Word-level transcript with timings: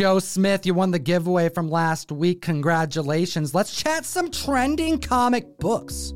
Joe 0.00 0.18
Smith, 0.18 0.64
you 0.64 0.72
won 0.72 0.92
the 0.92 0.98
giveaway 0.98 1.50
from 1.50 1.70
last 1.70 2.10
week. 2.10 2.40
Congratulations. 2.40 3.54
Let's 3.54 3.76
chat 3.76 4.06
some 4.06 4.30
trending 4.30 4.98
comic 4.98 5.58
books. 5.58 6.14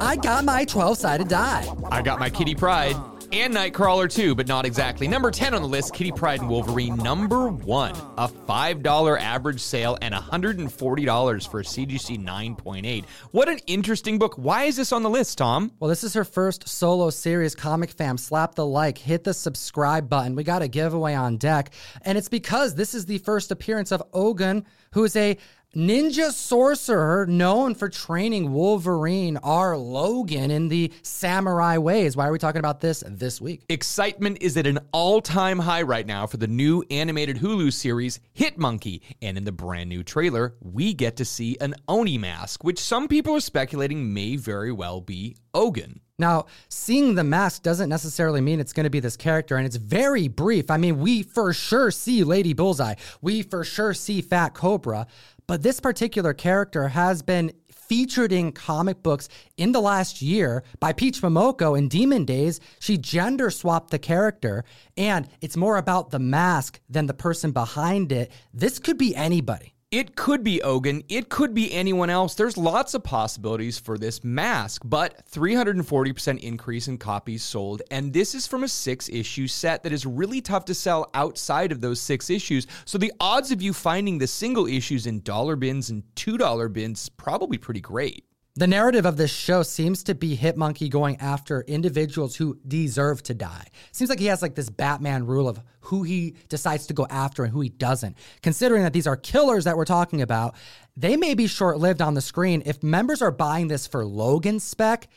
I 0.00 0.16
got 0.16 0.46
my 0.46 0.64
12 0.64 0.96
sided 0.96 1.28
die. 1.28 1.70
I 1.90 2.00
got 2.00 2.18
my 2.18 2.30
Kitty 2.30 2.54
Pryde 2.54 2.96
and 3.32 3.54
Nightcrawler 3.54 4.12
too, 4.12 4.34
but 4.34 4.46
not 4.46 4.64
exactly. 4.64 5.08
Number 5.08 5.30
10 5.30 5.54
on 5.54 5.62
the 5.62 5.68
list, 5.68 5.94
Kitty 5.94 6.12
Pryde 6.12 6.40
and 6.40 6.48
Wolverine. 6.48 6.96
Number 6.96 7.48
1, 7.48 7.94
a 8.18 8.28
$5 8.28 9.20
average 9.20 9.60
sale 9.60 9.96
and 10.02 10.14
$140 10.14 11.50
for 11.50 11.60
a 11.60 11.62
CGC 11.62 12.22
9.8. 12.22 13.04
What 13.30 13.48
an 13.48 13.58
interesting 13.66 14.18
book. 14.18 14.34
Why 14.36 14.64
is 14.64 14.76
this 14.76 14.92
on 14.92 15.02
the 15.02 15.10
list, 15.10 15.38
Tom? 15.38 15.72
Well, 15.80 15.88
this 15.88 16.04
is 16.04 16.14
her 16.14 16.24
first 16.24 16.68
solo 16.68 17.10
series, 17.10 17.54
Comic 17.54 17.90
Fam. 17.90 18.18
Slap 18.18 18.54
the 18.54 18.66
like, 18.66 18.98
hit 18.98 19.24
the 19.24 19.34
subscribe 19.34 20.08
button. 20.08 20.36
We 20.36 20.44
got 20.44 20.62
a 20.62 20.68
giveaway 20.68 21.14
on 21.14 21.38
deck. 21.38 21.72
And 22.02 22.18
it's 22.18 22.28
because 22.28 22.74
this 22.74 22.94
is 22.94 23.06
the 23.06 23.18
first 23.18 23.50
appearance 23.50 23.92
of 23.92 24.02
Ogun, 24.12 24.66
who 24.92 25.04
is 25.04 25.16
a 25.16 25.38
Ninja 25.74 26.32
sorcerer 26.32 27.24
known 27.24 27.74
for 27.74 27.88
training 27.88 28.52
Wolverine 28.52 29.38
R. 29.38 29.74
Logan 29.74 30.50
in 30.50 30.68
the 30.68 30.92
samurai 31.00 31.78
ways. 31.78 32.14
Why 32.14 32.28
are 32.28 32.32
we 32.32 32.38
talking 32.38 32.58
about 32.58 32.82
this 32.82 33.02
this 33.06 33.40
week? 33.40 33.64
Excitement 33.70 34.36
is 34.42 34.58
at 34.58 34.66
an 34.66 34.80
all 34.92 35.22
time 35.22 35.58
high 35.58 35.80
right 35.80 36.06
now 36.06 36.26
for 36.26 36.36
the 36.36 36.46
new 36.46 36.84
animated 36.90 37.38
Hulu 37.38 37.72
series 37.72 38.20
Hit 38.34 38.58
Monkey. 38.58 39.00
And 39.22 39.38
in 39.38 39.44
the 39.44 39.52
brand 39.52 39.88
new 39.88 40.02
trailer, 40.02 40.56
we 40.60 40.92
get 40.92 41.16
to 41.16 41.24
see 41.24 41.56
an 41.58 41.74
Oni 41.88 42.18
mask, 42.18 42.64
which 42.64 42.78
some 42.78 43.08
people 43.08 43.34
are 43.34 43.40
speculating 43.40 44.12
may 44.12 44.36
very 44.36 44.72
well 44.72 45.00
be 45.00 45.36
Ogun. 45.54 46.00
Now, 46.18 46.46
seeing 46.68 47.16
the 47.16 47.24
mask 47.24 47.62
doesn't 47.62 47.88
necessarily 47.88 48.40
mean 48.40 48.60
it's 48.60 48.72
going 48.72 48.84
to 48.84 48.90
be 48.90 49.00
this 49.00 49.16
character, 49.16 49.56
and 49.56 49.66
it's 49.66 49.74
very 49.74 50.28
brief. 50.28 50.70
I 50.70 50.76
mean, 50.76 51.00
we 51.00 51.24
for 51.24 51.52
sure 51.52 51.90
see 51.90 52.22
Lady 52.22 52.52
Bullseye, 52.52 52.94
we 53.22 53.42
for 53.42 53.64
sure 53.64 53.92
see 53.92 54.20
Fat 54.20 54.50
Cobra, 54.54 55.08
but 55.46 55.62
this 55.62 55.80
particular 55.80 56.34
character 56.34 56.88
has 56.88 57.22
been 57.22 57.52
featured 57.92 58.32
in 58.32 58.52
comic 58.52 59.02
books 59.02 59.28
in 59.56 59.72
the 59.72 59.80
last 59.80 60.22
year 60.22 60.62
by 60.80 60.92
Peach 60.92 61.20
Momoko 61.20 61.76
in 61.76 61.88
Demon 61.88 62.24
Days. 62.24 62.58
She 62.78 62.96
gender 62.96 63.50
swapped 63.50 63.90
the 63.90 63.98
character, 63.98 64.64
and 64.96 65.28
it's 65.40 65.56
more 65.56 65.76
about 65.76 66.10
the 66.10 66.18
mask 66.18 66.80
than 66.88 67.06
the 67.06 67.14
person 67.14 67.50
behind 67.52 68.10
it. 68.12 68.32
This 68.54 68.78
could 68.78 68.96
be 68.96 69.14
anybody. 69.14 69.71
It 69.92 70.16
could 70.16 70.42
be 70.42 70.62
Ogun. 70.62 71.02
It 71.10 71.28
could 71.28 71.52
be 71.52 71.70
anyone 71.70 72.08
else. 72.08 72.34
There's 72.34 72.56
lots 72.56 72.94
of 72.94 73.04
possibilities 73.04 73.78
for 73.78 73.98
this 73.98 74.24
mask, 74.24 74.80
but 74.86 75.22
340% 75.30 76.38
increase 76.40 76.88
in 76.88 76.96
copies 76.96 77.44
sold. 77.44 77.82
And 77.90 78.10
this 78.10 78.34
is 78.34 78.46
from 78.46 78.64
a 78.64 78.68
six 78.68 79.10
issue 79.10 79.46
set 79.46 79.82
that 79.82 79.92
is 79.92 80.06
really 80.06 80.40
tough 80.40 80.64
to 80.64 80.74
sell 80.74 81.10
outside 81.12 81.72
of 81.72 81.82
those 81.82 82.00
six 82.00 82.30
issues. 82.30 82.66
So 82.86 82.96
the 82.96 83.12
odds 83.20 83.52
of 83.52 83.60
you 83.60 83.74
finding 83.74 84.16
the 84.16 84.26
single 84.26 84.66
issues 84.66 85.06
in 85.06 85.20
dollar 85.20 85.56
bins 85.56 85.90
and 85.90 86.04
$2 86.16 86.72
bins 86.72 87.10
probably 87.10 87.58
pretty 87.58 87.82
great. 87.82 88.24
The 88.54 88.66
narrative 88.66 89.06
of 89.06 89.16
this 89.16 89.32
show 89.32 89.62
seems 89.62 90.02
to 90.02 90.14
be 90.14 90.36
Hitmonkey 90.36 90.90
going 90.90 91.16
after 91.20 91.62
individuals 91.62 92.36
who 92.36 92.58
deserve 92.68 93.22
to 93.22 93.32
die. 93.32 93.68
Seems 93.92 94.10
like 94.10 94.18
he 94.18 94.26
has 94.26 94.42
like 94.42 94.54
this 94.54 94.68
Batman 94.68 95.24
rule 95.24 95.48
of 95.48 95.58
who 95.80 96.02
he 96.02 96.36
decides 96.50 96.86
to 96.88 96.92
go 96.92 97.06
after 97.08 97.44
and 97.44 97.52
who 97.52 97.62
he 97.62 97.70
doesn't. 97.70 98.14
Considering 98.42 98.82
that 98.82 98.92
these 98.92 99.06
are 99.06 99.16
killers 99.16 99.64
that 99.64 99.78
we're 99.78 99.86
talking 99.86 100.20
about, 100.20 100.54
they 100.98 101.16
may 101.16 101.32
be 101.32 101.46
short 101.46 101.78
lived 101.78 102.02
on 102.02 102.12
the 102.12 102.20
screen. 102.20 102.62
If 102.66 102.82
members 102.82 103.22
are 103.22 103.30
buying 103.30 103.68
this 103.68 103.86
for 103.86 104.04
Logan 104.04 104.60
spec, 104.60 105.08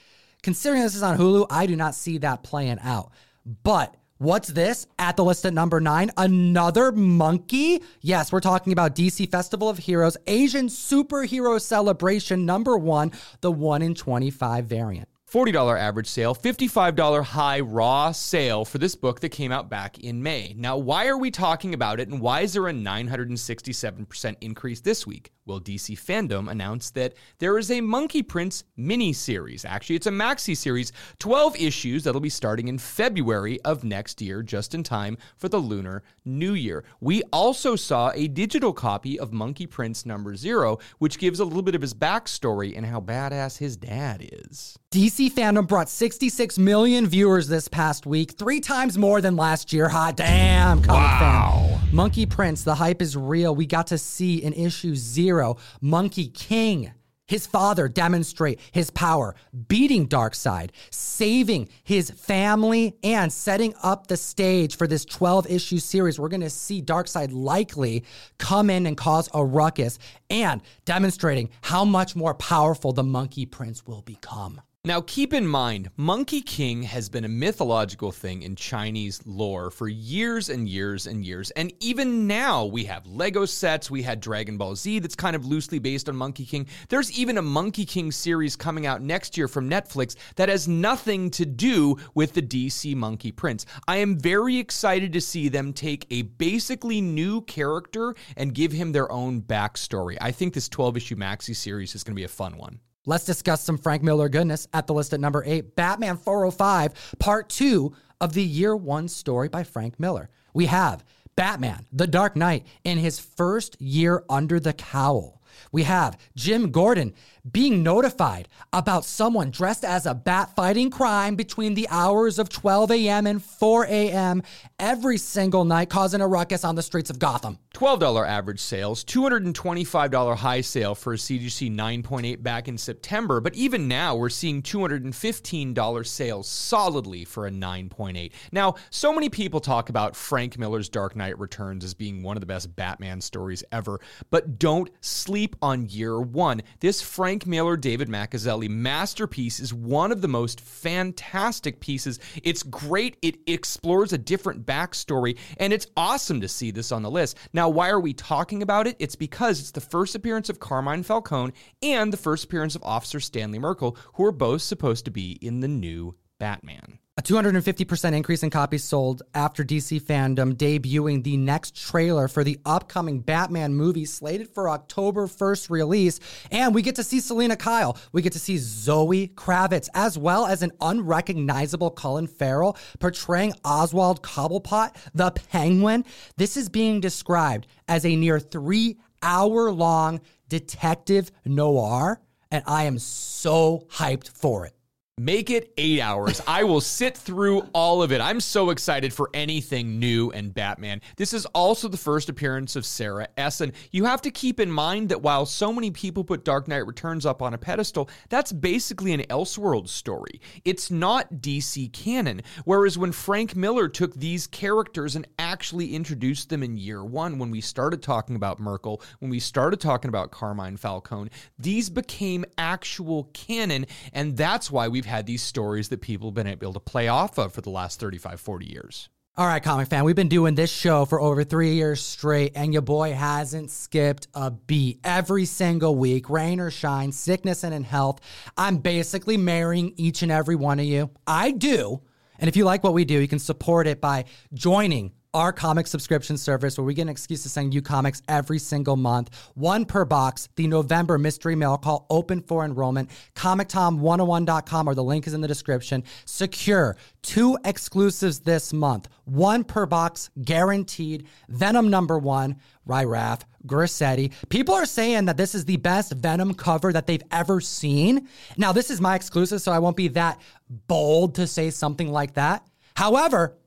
considering 0.41 0.83
this 0.83 0.95
is 0.95 1.03
on 1.03 1.17
Hulu, 1.17 1.47
I 1.49 1.65
do 1.65 1.75
not 1.75 1.93
see 1.93 2.19
that 2.19 2.41
playing 2.41 2.79
out. 2.81 3.11
But 3.45 3.97
What's 4.17 4.47
this? 4.47 4.87
At 4.97 5.17
the 5.17 5.25
list 5.25 5.45
at 5.45 5.53
number 5.53 5.81
nine, 5.81 6.09
another 6.15 6.93
monkey? 6.93 7.83
Yes, 7.99 8.31
we're 8.31 8.39
talking 8.39 8.71
about 8.71 8.95
DC 8.95 9.29
Festival 9.29 9.67
of 9.67 9.77
Heroes 9.77 10.15
Asian 10.25 10.67
Superhero 10.67 11.59
Celebration 11.59 12.45
number 12.45 12.77
one, 12.77 13.11
the 13.41 13.51
1 13.51 13.81
in 13.81 13.93
25 13.93 14.67
variant. 14.67 15.09
$40 15.29 15.77
average 15.77 16.07
sale, 16.07 16.33
$55 16.33 17.23
high 17.25 17.59
raw 17.59 18.13
sale 18.13 18.63
for 18.63 18.77
this 18.77 18.95
book 18.95 19.19
that 19.19 19.29
came 19.29 19.51
out 19.51 19.69
back 19.69 19.99
in 19.99 20.23
May. 20.23 20.55
Now, 20.57 20.77
why 20.77 21.07
are 21.07 21.17
we 21.17 21.29
talking 21.29 21.73
about 21.73 21.99
it 21.99 22.07
and 22.07 22.21
why 22.21 22.39
is 22.39 22.53
there 22.53 22.69
a 22.69 22.71
967% 22.71 24.35
increase 24.39 24.79
this 24.79 25.05
week? 25.05 25.33
Well, 25.47 25.59
DC 25.59 25.95
Fandom 25.99 26.49
announced 26.49 26.95
that 26.95 27.13
there 27.37 27.59
is 27.59 27.69
a 27.69 27.79
Monkey 27.79 28.23
Prince 28.23 28.63
mini 28.77 29.13
series. 29.13 29.63
Actually, 29.63 29.97
it's 29.97 30.07
a 30.07 30.11
maxi 30.11 30.57
series, 30.57 30.91
12 31.19 31.55
issues 31.57 32.03
that'll 32.03 32.19
be 32.19 32.29
starting 32.29 32.67
in 32.67 32.79
February 32.79 33.61
of 33.61 33.83
next 33.83 34.23
year, 34.23 34.41
just 34.41 34.73
in 34.73 34.81
time 34.81 35.19
for 35.37 35.47
the 35.47 35.59
Lunar 35.59 36.01
New 36.25 36.55
Year. 36.55 36.83
We 36.99 37.21
also 37.31 37.75
saw 37.75 38.11
a 38.15 38.27
digital 38.27 38.73
copy 38.73 39.19
of 39.19 39.33
Monkey 39.33 39.67
Prince 39.67 40.03
number 40.03 40.35
zero, 40.35 40.79
which 40.97 41.19
gives 41.19 41.39
a 41.39 41.45
little 41.45 41.61
bit 41.61 41.75
of 41.75 41.81
his 41.81 41.93
backstory 41.93 42.75
and 42.75 42.83
how 42.83 42.99
badass 42.99 43.59
his 43.59 43.77
dad 43.77 44.27
is. 44.47 44.79
DC 44.89 45.31
Fandom 45.31 45.67
brought 45.67 45.89
66 45.89 46.57
million 46.57 47.05
viewers 47.05 47.47
this 47.47 47.67
past 47.67 48.07
week, 48.07 48.31
three 48.31 48.61
times 48.61 48.97
more 48.97 49.21
than 49.21 49.35
last 49.35 49.71
year. 49.71 49.89
Hot 49.89 50.17
damn, 50.17 50.81
comic 50.81 50.89
wow. 50.89 51.67
fan. 51.69 51.89
Monkey 51.91 52.25
Prince, 52.25 52.63
the 52.63 52.75
hype 52.75 53.01
is 53.01 53.15
real. 53.15 53.55
We 53.55 53.67
got 53.67 53.87
to 53.87 53.97
see 53.97 54.41
in 54.43 54.53
issue 54.53 54.95
zero 54.95 55.34
Monkey 55.81 56.27
King 56.27 56.91
his 57.27 57.47
father 57.47 57.87
demonstrate 57.87 58.59
his 58.71 58.91
power, 58.91 59.35
beating 59.67 60.07
Darkseid, 60.07 60.69
saving 60.91 61.69
his 61.83 62.11
family, 62.11 62.97
and 63.03 63.33
setting 63.33 63.73
up 63.81 64.07
the 64.07 64.17
stage 64.17 64.77
for 64.77 64.85
this 64.85 65.05
12 65.05 65.49
issue 65.49 65.79
series. 65.79 66.19
We're 66.19 66.29
going 66.29 66.41
to 66.41 66.49
see 66.49 66.81
Darkseid 66.81 67.29
likely 67.31 68.03
come 68.37 68.69
in 68.69 68.85
and 68.85 68.95
cause 68.95 69.27
a 69.33 69.43
ruckus 69.43 69.97
and 70.29 70.61
demonstrating 70.85 71.49
how 71.61 71.83
much 71.83 72.15
more 72.15 72.35
powerful 72.35 72.93
the 72.93 73.03
Monkey 73.03 73.45
Prince 73.45 73.87
will 73.87 74.01
become. 74.01 74.61
Now, 74.85 75.01
keep 75.01 75.33
in 75.33 75.47
mind, 75.47 75.89
Monkey 75.97 76.41
King 76.41 76.83
has 76.83 77.09
been 77.09 77.25
a 77.25 77.27
mythological 77.27 78.11
thing 78.11 78.43
in 78.43 78.55
Chinese 78.55 79.19
lore 79.25 79.71
for 79.71 79.87
years 79.87 80.49
and 80.49 80.69
years 80.69 81.07
and 81.07 81.25
years. 81.25 81.49
And 81.49 81.73
even 81.79 82.27
now, 82.27 82.65
we 82.65 82.83
have 82.85 83.07
Lego 83.07 83.45
sets, 83.45 83.89
we 83.89 84.03
had 84.03 84.19
Dragon 84.19 84.59
Ball 84.59 84.75
Z 84.75 84.99
that's 84.99 85.15
kind 85.15 85.35
of 85.35 85.43
loosely 85.43 85.79
based 85.79 86.07
on 86.07 86.15
Monkey 86.15 86.45
King. 86.45 86.67
There's 86.89 87.11
even 87.17 87.39
a 87.39 87.41
Monkey 87.41 87.83
King 87.83 88.11
series 88.11 88.55
coming 88.55 88.85
out 88.85 89.01
next 89.01 89.39
year 89.39 89.47
from 89.47 89.67
Netflix 89.67 90.17
that 90.35 90.49
has 90.49 90.67
nothing 90.67 91.31
to 91.31 91.47
do 91.47 91.97
with 92.13 92.33
the 92.33 92.43
DC 92.43 92.95
Monkey 92.95 93.31
Prince. 93.31 93.65
I 93.87 93.97
am 93.97 94.19
very 94.19 94.57
excited 94.57 95.13
to 95.13 95.19
see 95.21 95.49
them 95.49 95.73
take 95.73 96.05
a 96.11 96.21
basically 96.21 97.01
new 97.01 97.41
character 97.41 98.13
and 98.37 98.53
give 98.53 98.71
him 98.71 98.91
their 98.91 99.11
own 99.11 99.41
backstory. 99.41 100.15
I 100.21 100.31
think 100.31 100.53
this 100.53 100.69
12 100.69 100.97
issue 100.97 101.15
maxi 101.15 101.55
series 101.55 101.95
is 101.95 102.03
going 102.03 102.13
to 102.13 102.19
be 102.19 102.23
a 102.23 102.27
fun 102.27 102.59
one. 102.59 102.81
Let's 103.07 103.25
discuss 103.25 103.61
some 103.61 103.77
Frank 103.77 104.01
Miller 104.01 104.29
goodness 104.29 104.67
at 104.73 104.87
the 104.87 104.93
list 104.93 105.13
at 105.13 105.19
number 105.19 105.43
eight 105.45 105.75
Batman 105.75 106.17
405, 106.17 107.17
part 107.19 107.49
two 107.49 107.93
of 108.19 108.33
the 108.33 108.43
year 108.43 108.75
one 108.75 109.07
story 109.07 109.47
by 109.47 109.63
Frank 109.63 109.99
Miller. 109.99 110.29
We 110.53 110.65
have 110.65 111.05
Batman, 111.35 111.85
The 111.91 112.07
Dark 112.07 112.35
Knight, 112.35 112.65
in 112.83 112.97
his 112.97 113.19
first 113.19 113.79
year 113.79 114.23
under 114.29 114.59
the 114.59 114.73
cowl. 114.73 115.41
We 115.71 115.83
have 115.83 116.17
Jim 116.35 116.71
Gordon 116.71 117.13
being 117.51 117.83
notified 117.83 118.47
about 118.73 119.05
someone 119.05 119.51
dressed 119.51 119.85
as 119.85 120.05
a 120.05 120.13
bat 120.13 120.55
fighting 120.55 120.89
crime 120.89 121.35
between 121.35 121.75
the 121.75 121.87
hours 121.89 122.39
of 122.39 122.49
12 122.49 122.91
a.m. 122.91 123.27
and 123.27 123.43
4 123.43 123.85
a.m. 123.85 124.41
every 124.79 125.17
single 125.17 125.65
night, 125.65 125.89
causing 125.89 126.21
a 126.21 126.27
ruckus 126.27 126.63
on 126.63 126.75
the 126.75 126.81
streets 126.81 127.09
of 127.09 127.19
Gotham. 127.19 127.59
$12 127.75 128.27
average 128.27 128.59
sales, 128.59 129.03
$225 129.03 130.37
high 130.37 130.61
sale 130.61 130.95
for 130.95 131.13
a 131.13 131.17
CGC 131.17 131.73
9.8 131.73 132.41
back 132.41 132.67
in 132.67 132.77
September, 132.77 133.41
but 133.41 133.53
even 133.53 133.87
now 133.87 134.15
we're 134.15 134.29
seeing 134.29 134.61
$215 134.61 136.07
sales 136.07 136.47
solidly 136.47 137.25
for 137.25 137.47
a 137.47 137.51
9.8. 137.51 138.31
Now, 138.51 138.75
so 138.89 139.13
many 139.13 139.29
people 139.29 139.59
talk 139.59 139.89
about 139.89 140.15
Frank 140.15 140.57
Miller's 140.57 140.89
Dark 140.89 141.15
Knight 141.15 141.37
Returns 141.37 141.83
as 141.83 141.93
being 141.93 142.23
one 142.23 142.37
of 142.37 142.41
the 142.41 142.47
best 142.47 142.75
Batman 142.75 143.19
stories 143.21 143.63
ever, 143.71 143.99
but 144.29 144.57
don't 144.57 144.89
sleep 145.01 145.55
on 145.61 145.87
year 145.89 146.19
one. 146.19 146.61
This 146.79 147.01
Frank 147.01 147.34
Miller 147.45 147.75
David 147.75 148.07
Mazzucchelli 148.07 148.69
masterpiece 148.69 149.59
is 149.59 149.73
one 149.73 150.11
of 150.11 150.21
the 150.21 150.27
most 150.27 150.61
fantastic 150.61 151.79
pieces. 151.79 152.19
It's 152.43 152.63
great, 152.63 153.17
it 153.21 153.37
explores 153.47 154.13
a 154.13 154.17
different 154.17 154.65
backstory, 154.65 155.37
and 155.57 155.73
it's 155.73 155.87
awesome 155.97 156.39
to 156.41 156.47
see 156.47 156.71
this 156.71 156.91
on 156.91 157.01
the 157.01 157.11
list. 157.11 157.37
Now, 157.51 157.67
why 157.67 157.89
are 157.89 157.99
we 157.99 158.13
talking 158.13 158.63
about 158.63 158.87
it? 158.87 158.95
It's 158.99 159.15
because 159.15 159.59
it's 159.59 159.71
the 159.71 159.81
first 159.81 160.15
appearance 160.15 160.49
of 160.49 160.59
Carmine 160.59 161.03
Falcone 161.03 161.53
and 161.81 162.13
the 162.13 162.17
first 162.17 162.45
appearance 162.45 162.75
of 162.75 162.83
Officer 162.83 163.19
Stanley 163.19 163.59
Merkel, 163.59 163.97
who 164.13 164.25
are 164.25 164.31
both 164.31 164.61
supposed 164.61 165.05
to 165.05 165.11
be 165.11 165.33
in 165.41 165.59
the 165.59 165.67
new 165.67 166.15
Batman. 166.39 166.99
A 167.17 167.21
250% 167.21 168.13
increase 168.13 168.43
in 168.43 168.49
copies 168.49 168.83
sold 168.83 169.21
after 169.33 169.63
DC 169.63 170.01
Fandom 170.01 170.53
debuting 170.53 171.23
the 171.23 171.37
next 171.37 171.73
trailer 171.73 172.27
for 172.27 172.43
the 172.43 172.59
upcoming 172.65 173.21
Batman 173.21 173.73
movie 173.73 174.03
slated 174.03 174.49
for 174.49 174.69
October 174.69 175.25
1st 175.25 175.69
release. 175.69 176.19
And 176.51 176.75
we 176.75 176.81
get 176.81 176.95
to 176.95 177.05
see 177.05 177.21
Selina 177.21 177.55
Kyle. 177.55 177.97
We 178.11 178.21
get 178.21 178.33
to 178.33 178.39
see 178.39 178.57
Zoe 178.57 179.29
Kravitz, 179.29 179.87
as 179.93 180.17
well 180.17 180.45
as 180.45 180.61
an 180.61 180.73
unrecognizable 180.81 181.91
Colin 181.91 182.27
Farrell 182.27 182.75
portraying 182.99 183.53
Oswald 183.63 184.21
Cobblepot, 184.21 184.93
the 185.13 185.31
Penguin. 185.31 186.03
This 186.35 186.57
is 186.57 186.67
being 186.67 186.99
described 186.99 187.67
as 187.87 188.05
a 188.05 188.13
near 188.13 188.41
three 188.41 188.97
hour 189.23 189.71
long 189.71 190.19
detective 190.49 191.31
noir. 191.45 192.19
And 192.51 192.61
I 192.67 192.83
am 192.83 192.99
so 192.99 193.87
hyped 193.89 194.27
for 194.27 194.65
it. 194.65 194.74
Make 195.17 195.49
it 195.49 195.71
eight 195.77 196.01
hours. 196.01 196.41
I 196.45 196.65
will 196.65 196.81
sit 196.81 197.17
through 197.17 197.61
all 197.73 198.03
of 198.03 198.11
it. 198.11 198.19
I'm 198.19 198.41
so 198.41 198.69
excited 198.69 199.13
for 199.13 199.29
anything 199.33 199.97
new 199.97 200.29
and 200.31 200.53
Batman. 200.53 200.99
This 201.15 201.31
is 201.31 201.45
also 201.55 201.87
the 201.87 201.95
first 201.95 202.27
appearance 202.27 202.75
of 202.75 202.85
Sarah 202.85 203.29
Essen. 203.37 203.71
You 203.91 204.03
have 204.03 204.21
to 204.23 204.29
keep 204.29 204.59
in 204.59 204.69
mind 204.69 205.07
that 205.07 205.21
while 205.21 205.45
so 205.45 205.71
many 205.71 205.89
people 205.89 206.25
put 206.25 206.43
Dark 206.43 206.67
Knight 206.67 206.85
Returns 206.85 207.25
up 207.25 207.41
on 207.41 207.53
a 207.53 207.57
pedestal, 207.57 208.09
that's 208.27 208.51
basically 208.51 209.13
an 209.13 209.21
Elseworld 209.29 209.87
story. 209.87 210.41
It's 210.65 210.91
not 210.91 211.35
DC 211.35 211.93
canon. 211.93 212.41
Whereas 212.65 212.97
when 212.97 213.13
Frank 213.13 213.55
Miller 213.55 213.87
took 213.87 214.15
these 214.15 214.47
characters 214.47 215.15
and 215.15 215.25
actually 215.39 215.95
introduced 215.95 216.49
them 216.49 216.61
in 216.61 216.75
year 216.75 217.05
one, 217.05 217.39
when 217.39 217.51
we 217.51 217.61
started 217.61 218.03
talking 218.03 218.35
about 218.35 218.59
Merkel, 218.59 219.01
when 219.19 219.31
we 219.31 219.39
started 219.39 219.79
talking 219.79 220.09
about 220.09 220.31
Carmine 220.31 220.75
Falcone, 220.75 221.31
these 221.57 221.89
became 221.89 222.43
actual 222.57 223.29
canon, 223.31 223.85
and 224.11 224.35
that's 224.35 224.69
why 224.69 224.89
we've 224.89 225.04
we've 225.05 225.11
had 225.11 225.27
these 225.27 225.43
stories 225.43 225.89
that 225.89 226.01
people 226.01 226.29
have 226.29 226.33
been 226.33 226.47
able 226.47 226.73
to 226.73 226.79
play 226.79 227.07
off 227.07 227.37
of 227.37 227.53
for 227.53 227.61
the 227.61 227.69
last 227.69 227.99
35, 227.99 228.39
40 228.39 228.65
years. 228.65 229.09
All 229.37 229.45
right, 229.45 229.61
comic 229.61 229.87
fan, 229.87 230.03
we've 230.03 230.15
been 230.15 230.29
doing 230.29 230.55
this 230.55 230.71
show 230.71 231.05
for 231.05 231.21
over 231.21 231.43
three 231.43 231.73
years 231.73 232.01
straight, 232.01 232.53
and 232.55 232.73
your 232.73 232.81
boy 232.81 233.13
hasn't 233.13 233.69
skipped 233.69 234.27
a 234.33 234.49
beat. 234.49 235.01
Every 235.03 235.45
single 235.45 235.95
week, 235.95 236.29
rain 236.29 236.59
or 236.59 236.71
shine, 236.71 237.11
sickness 237.11 237.63
and 237.63 237.73
in 237.73 237.83
health, 237.83 238.19
I'm 238.57 238.77
basically 238.77 239.37
marrying 239.37 239.93
each 239.97 240.23
and 240.23 240.31
every 240.31 240.55
one 240.55 240.79
of 240.79 240.85
you. 240.85 241.11
I 241.27 241.51
do. 241.51 242.01
And 242.39 242.47
if 242.47 242.55
you 242.55 242.65
like 242.65 242.83
what 242.83 242.93
we 242.93 243.05
do, 243.05 243.19
you 243.19 243.27
can 243.27 243.39
support 243.39 243.85
it 243.85 244.01
by 244.01 244.25
joining 244.53 245.11
our 245.35 245.51
comic 245.51 245.85
subscription 245.85 246.37
service 246.37 246.77
where 246.77 246.85
we 246.85 246.93
get 246.93 247.01
an 247.01 247.09
excuse 247.09 247.43
to 247.43 247.49
send 247.49 247.73
you 247.73 247.81
comics 247.81 248.21
every 248.29 248.57
single 248.57 248.95
month, 248.95 249.29
one 249.53 249.83
per 249.83 250.05
box. 250.05 250.47
The 250.55 250.65
November 250.65 251.17
mystery 251.17 251.55
mail 251.55 251.77
call 251.77 252.05
open 252.09 252.41
for 252.41 252.63
enrollment. 252.63 253.09
ComicTom101.com 253.35 254.87
or 254.87 254.95
the 254.95 255.03
link 255.03 255.27
is 255.27 255.33
in 255.33 255.41
the 255.41 255.47
description. 255.47 256.05
Secure 256.23 256.95
two 257.21 257.57
exclusives 257.65 258.39
this 258.39 258.71
month, 258.71 259.09
one 259.25 259.65
per 259.65 259.85
box, 259.85 260.29
guaranteed. 260.41 261.27
Venom 261.49 261.89
number 261.89 262.17
one, 262.17 262.55
Ryraf, 262.87 263.41
Grassetti. 263.67 264.31
People 264.47 264.73
are 264.73 264.85
saying 264.85 265.25
that 265.25 265.35
this 265.35 265.53
is 265.53 265.65
the 265.65 265.77
best 265.77 266.13
Venom 266.13 266.53
cover 266.53 266.93
that 266.93 267.07
they've 267.07 267.23
ever 267.29 267.59
seen. 267.59 268.29
Now, 268.55 268.71
this 268.71 268.89
is 268.89 269.01
my 269.01 269.15
exclusive, 269.15 269.61
so 269.61 269.73
I 269.73 269.79
won't 269.79 269.97
be 269.97 270.07
that 270.09 270.39
bold 270.87 271.35
to 271.35 271.45
say 271.45 271.71
something 271.71 272.09
like 272.09 272.35
that. 272.35 272.65
However, 272.95 273.57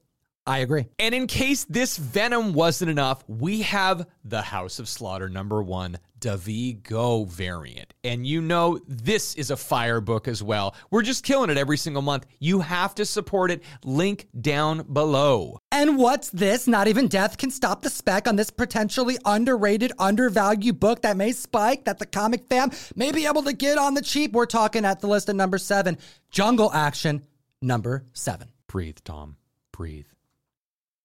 I 0.48 0.60
agree. 0.60 0.86
And 0.98 1.14
in 1.14 1.26
case 1.26 1.64
this 1.64 1.98
Venom 1.98 2.54
wasn't 2.54 2.90
enough, 2.90 3.22
we 3.28 3.60
have 3.62 4.06
the 4.24 4.40
House 4.40 4.78
of 4.78 4.88
Slaughter 4.88 5.28
number 5.28 5.62
one, 5.62 5.98
Davigo 6.20 7.28
variant. 7.28 7.92
And 8.02 8.26
you 8.26 8.40
know, 8.40 8.80
this 8.88 9.34
is 9.34 9.50
a 9.50 9.58
fire 9.58 10.00
book 10.00 10.26
as 10.26 10.42
well. 10.42 10.74
We're 10.90 11.02
just 11.02 11.22
killing 11.22 11.50
it 11.50 11.58
every 11.58 11.76
single 11.76 12.00
month. 12.00 12.24
You 12.38 12.60
have 12.60 12.94
to 12.94 13.04
support 13.04 13.50
it. 13.50 13.62
Link 13.84 14.26
down 14.40 14.90
below. 14.90 15.58
And 15.70 15.98
what's 15.98 16.30
this? 16.30 16.66
Not 16.66 16.88
even 16.88 17.08
death 17.08 17.36
can 17.36 17.50
stop 17.50 17.82
the 17.82 17.90
spec 17.90 18.26
on 18.26 18.36
this 18.36 18.48
potentially 18.48 19.18
underrated, 19.26 19.92
undervalued 19.98 20.80
book 20.80 21.02
that 21.02 21.18
may 21.18 21.32
spike, 21.32 21.84
that 21.84 21.98
the 21.98 22.06
comic 22.06 22.48
fam 22.48 22.70
may 22.96 23.12
be 23.12 23.26
able 23.26 23.42
to 23.42 23.52
get 23.52 23.76
on 23.76 23.92
the 23.92 24.02
cheap. 24.02 24.32
We're 24.32 24.46
talking 24.46 24.86
at 24.86 25.00
the 25.00 25.08
list 25.08 25.28
at 25.28 25.36
number 25.36 25.58
seven 25.58 25.98
Jungle 26.30 26.72
Action, 26.72 27.26
number 27.60 28.06
seven. 28.14 28.48
Breathe, 28.66 28.96
Tom. 29.04 29.36
Breathe. 29.72 30.06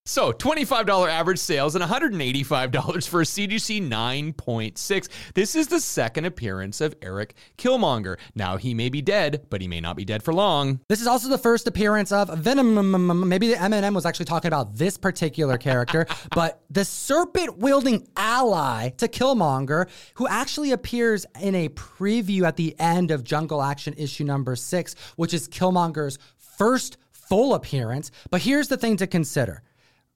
So, 0.06 0.34
$25 0.34 1.08
average 1.08 1.40
sales 1.40 1.76
and 1.76 1.84
$185 1.84 3.08
for 3.08 3.22
a 3.22 3.24
CGC 3.24 3.88
9.6. 3.88 5.08
This 5.34 5.56
is 5.56 5.70
the 5.70 5.80
second 5.80 6.26
appearance 6.26 6.82
of 6.82 6.94
Eric 7.02 7.36
Killmonger. 7.58 8.18
Now, 8.36 8.58
he 8.58 8.74
may 8.74 8.90
be 8.90 9.02
dead, 9.02 9.46
but 9.50 9.62
he 9.62 9.70
may 9.70 9.80
not 9.80 9.96
be 9.96 10.04
dead 10.04 10.22
for 10.22 10.34
long. 10.34 10.82
This 10.90 11.00
is 11.00 11.08
also 11.08 11.30
the 11.30 11.38
first 11.38 11.68
appearance 11.68 12.12
of 12.12 12.38
Venom. 12.38 13.30
Maybe 13.30 13.48
the 13.48 13.56
Eminem 13.56 13.96
was 13.96 14.06
actually 14.06 14.26
talking 14.26 14.50
about 14.50 14.76
this 14.76 14.98
particular 14.98 15.58
character, 15.58 16.06
but 16.36 16.62
the 16.70 16.84
serpent-wielding 16.84 18.06
ally 18.18 18.90
to 18.98 19.08
Killmonger, 19.08 19.88
who 20.16 20.28
actually 20.28 20.74
appears 20.74 21.26
in 21.40 21.56
a 21.56 21.70
preview 21.70 22.42
at 22.42 22.58
the 22.58 22.78
end 22.78 23.10
of 23.10 23.24
Jungle 23.24 23.62
Action 23.62 23.94
issue 23.98 24.26
number 24.26 24.58
six, 24.58 24.96
which 25.16 25.34
is 25.34 25.48
Killmonger's 25.48 26.20
first 26.38 26.98
full 27.10 27.54
appearance. 27.54 28.12
But 28.30 28.42
here's 28.42 28.68
the 28.68 28.76
thing 28.76 28.98
to 28.98 29.08
consider. 29.08 29.64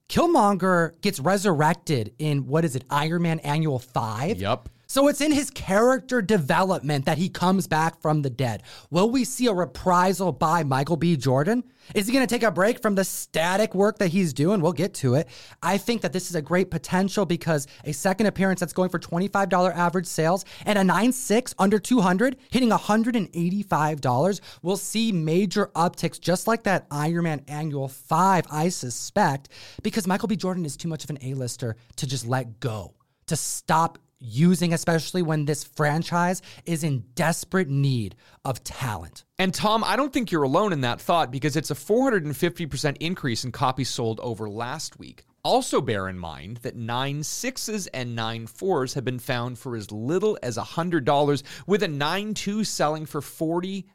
Killmonger 0.10 1.00
gets 1.02 1.20
resurrected 1.20 2.14
in 2.18 2.48
what 2.48 2.64
is 2.64 2.76
it, 2.76 2.86
Iron 2.90 3.24
Man 3.24 3.40
Annual 3.40 3.80
5? 3.80 4.40
Yep. 4.40 4.70
So 4.90 5.10
it's 5.10 5.20
in 5.20 5.34
his 5.34 5.50
character 5.50 6.22
development 6.22 7.06
that 7.06 7.18
he 7.18 7.28
comes 7.28 7.68
back 7.68 8.02
from 8.02 8.22
the 8.22 8.30
dead. 8.30 8.64
Will 8.90 9.10
we 9.10 9.26
see 9.26 9.48
a 9.48 9.54
reprisal 9.54 10.32
by 10.32 10.64
Michael 10.64 10.96
B. 10.96 11.18
Jordan? 11.18 11.66
Is 11.94 12.08
he 12.08 12.14
going 12.14 12.26
to 12.26 12.34
take 12.34 12.44
a 12.44 12.52
break 12.52 12.82
from 12.82 12.96
the 12.96 13.04
static 13.04 13.76
work 13.76 13.98
that 14.00 14.08
he's 14.08 14.34
doing? 14.34 14.62
We'll 14.62 14.72
get 14.72 14.94
to 14.96 15.16
it. 15.16 15.28
I 15.62 15.78
think 15.78 16.02
that 16.02 16.14
this 16.14 16.30
is 16.30 16.36
a 16.36 16.42
great 16.42 16.72
potential 16.72 17.26
because 17.26 17.68
a 17.84 17.92
second 17.92 18.28
appearance 18.28 18.62
that's 18.62 18.74
going 18.74 18.90
for 18.90 19.00
$25 19.00 19.76
average 19.76 20.06
sales 20.06 20.46
and 20.66 20.78
a 20.78 20.82
9.6 20.82 21.54
under 21.60 21.80
200 21.80 22.38
hitting 22.50 22.70
$185. 22.70 24.42
We'll 24.62 24.78
see 24.78 25.12
major 25.12 25.68
upticks 25.76 26.20
just 26.20 26.48
like 26.48 26.64
that 26.64 26.88
Iron 26.92 27.26
Man 27.26 27.44
Annual 27.48 27.90
5, 27.90 28.46
I 28.50 28.70
suspect, 28.70 29.50
because 29.84 30.08
Michael 30.08 30.30
B. 30.30 30.38
Jordan 30.38 30.66
is 30.66 30.78
too 30.78 30.88
much 30.88 31.04
of 31.04 31.10
an 31.10 31.18
A-lister 31.22 31.76
to 31.98 32.08
just 32.08 32.26
let 32.26 32.62
go, 32.62 32.94
to 33.28 33.36
stop 33.36 33.98
using, 34.20 34.74
especially 34.74 35.22
when 35.22 35.46
this 35.46 35.64
franchise 35.64 36.42
is 36.66 36.84
in 36.84 37.06
desperate 37.16 37.70
need 37.70 38.16
of 38.46 38.64
talent. 38.64 39.24
And 39.38 39.54
Tom, 39.54 39.84
I 39.84 39.96
don't 39.96 40.12
think 40.12 40.32
you're 40.32 40.44
alone 40.44 40.74
in 40.74 40.82
that 40.82 41.02
thought 41.02 41.32
because 41.32 41.56
it's 41.56 41.72
a 41.72 41.76
450% 41.76 42.98
increase 43.00 43.44
in 43.44 43.52
copies 43.52 43.90
sold 43.90 44.20
over 44.22 44.50
last 44.50 44.98
week. 45.00 45.26
Also, 45.44 45.80
bear 45.80 46.10
in 46.10 46.20
mind 46.20 46.58
that 46.58 46.76
nine 46.76 47.24
sixes 47.24 47.88
and 47.88 48.16
nine 48.16 48.48
fours 48.48 48.96
have 48.96 49.06
been 49.06 49.20
found 49.20 49.58
for 49.58 49.78
as 49.78 49.92
little 49.92 50.38
as 50.44 50.58
$100, 50.58 51.44
with 51.66 51.84
a 51.84 51.88
nine 51.88 52.34
two 52.34 52.66
selling 52.66 53.06
for 53.06 53.22
$40. 53.22 53.86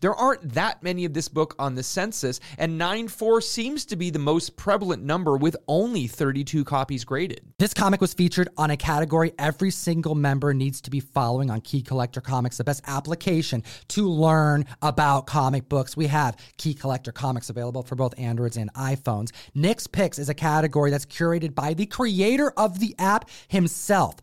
There 0.00 0.14
aren't 0.14 0.54
that 0.54 0.82
many 0.82 1.04
of 1.04 1.14
this 1.14 1.28
book 1.28 1.54
on 1.58 1.74
the 1.74 1.82
census, 1.82 2.40
and 2.58 2.78
nine 2.78 3.08
four 3.08 3.40
seems 3.40 3.84
to 3.86 3.96
be 3.96 4.10
the 4.10 4.18
most 4.18 4.56
prevalent 4.56 5.02
number 5.02 5.36
with 5.36 5.56
only 5.68 6.06
32 6.06 6.64
copies 6.64 7.04
graded. 7.04 7.40
This 7.58 7.74
comic 7.74 8.00
was 8.00 8.14
featured 8.14 8.48
on 8.56 8.70
a 8.70 8.76
category 8.76 9.32
every 9.38 9.70
single 9.70 10.14
member 10.14 10.54
needs 10.54 10.80
to 10.82 10.90
be 10.90 11.00
following 11.00 11.50
on 11.50 11.60
Key 11.60 11.82
Collector 11.82 12.20
Comics, 12.20 12.56
the 12.56 12.64
best 12.64 12.82
application 12.86 13.62
to 13.88 14.08
learn 14.08 14.64
about 14.82 15.26
comic 15.26 15.68
books. 15.68 15.96
We 15.96 16.06
have 16.08 16.36
Key 16.56 16.74
Collector 16.74 17.12
Comics 17.12 17.50
available 17.50 17.82
for 17.82 17.94
both 17.94 18.18
Androids 18.18 18.56
and 18.56 18.72
iPhones. 18.74 19.30
Nick's 19.54 19.86
Picks 19.86 20.18
is 20.18 20.28
a 20.28 20.34
category 20.34 20.90
that's 20.90 21.06
curated 21.06 21.54
by 21.54 21.74
the 21.74 21.86
creator 21.86 22.52
of 22.56 22.80
the 22.80 22.94
app 22.98 23.28
himself 23.48 24.16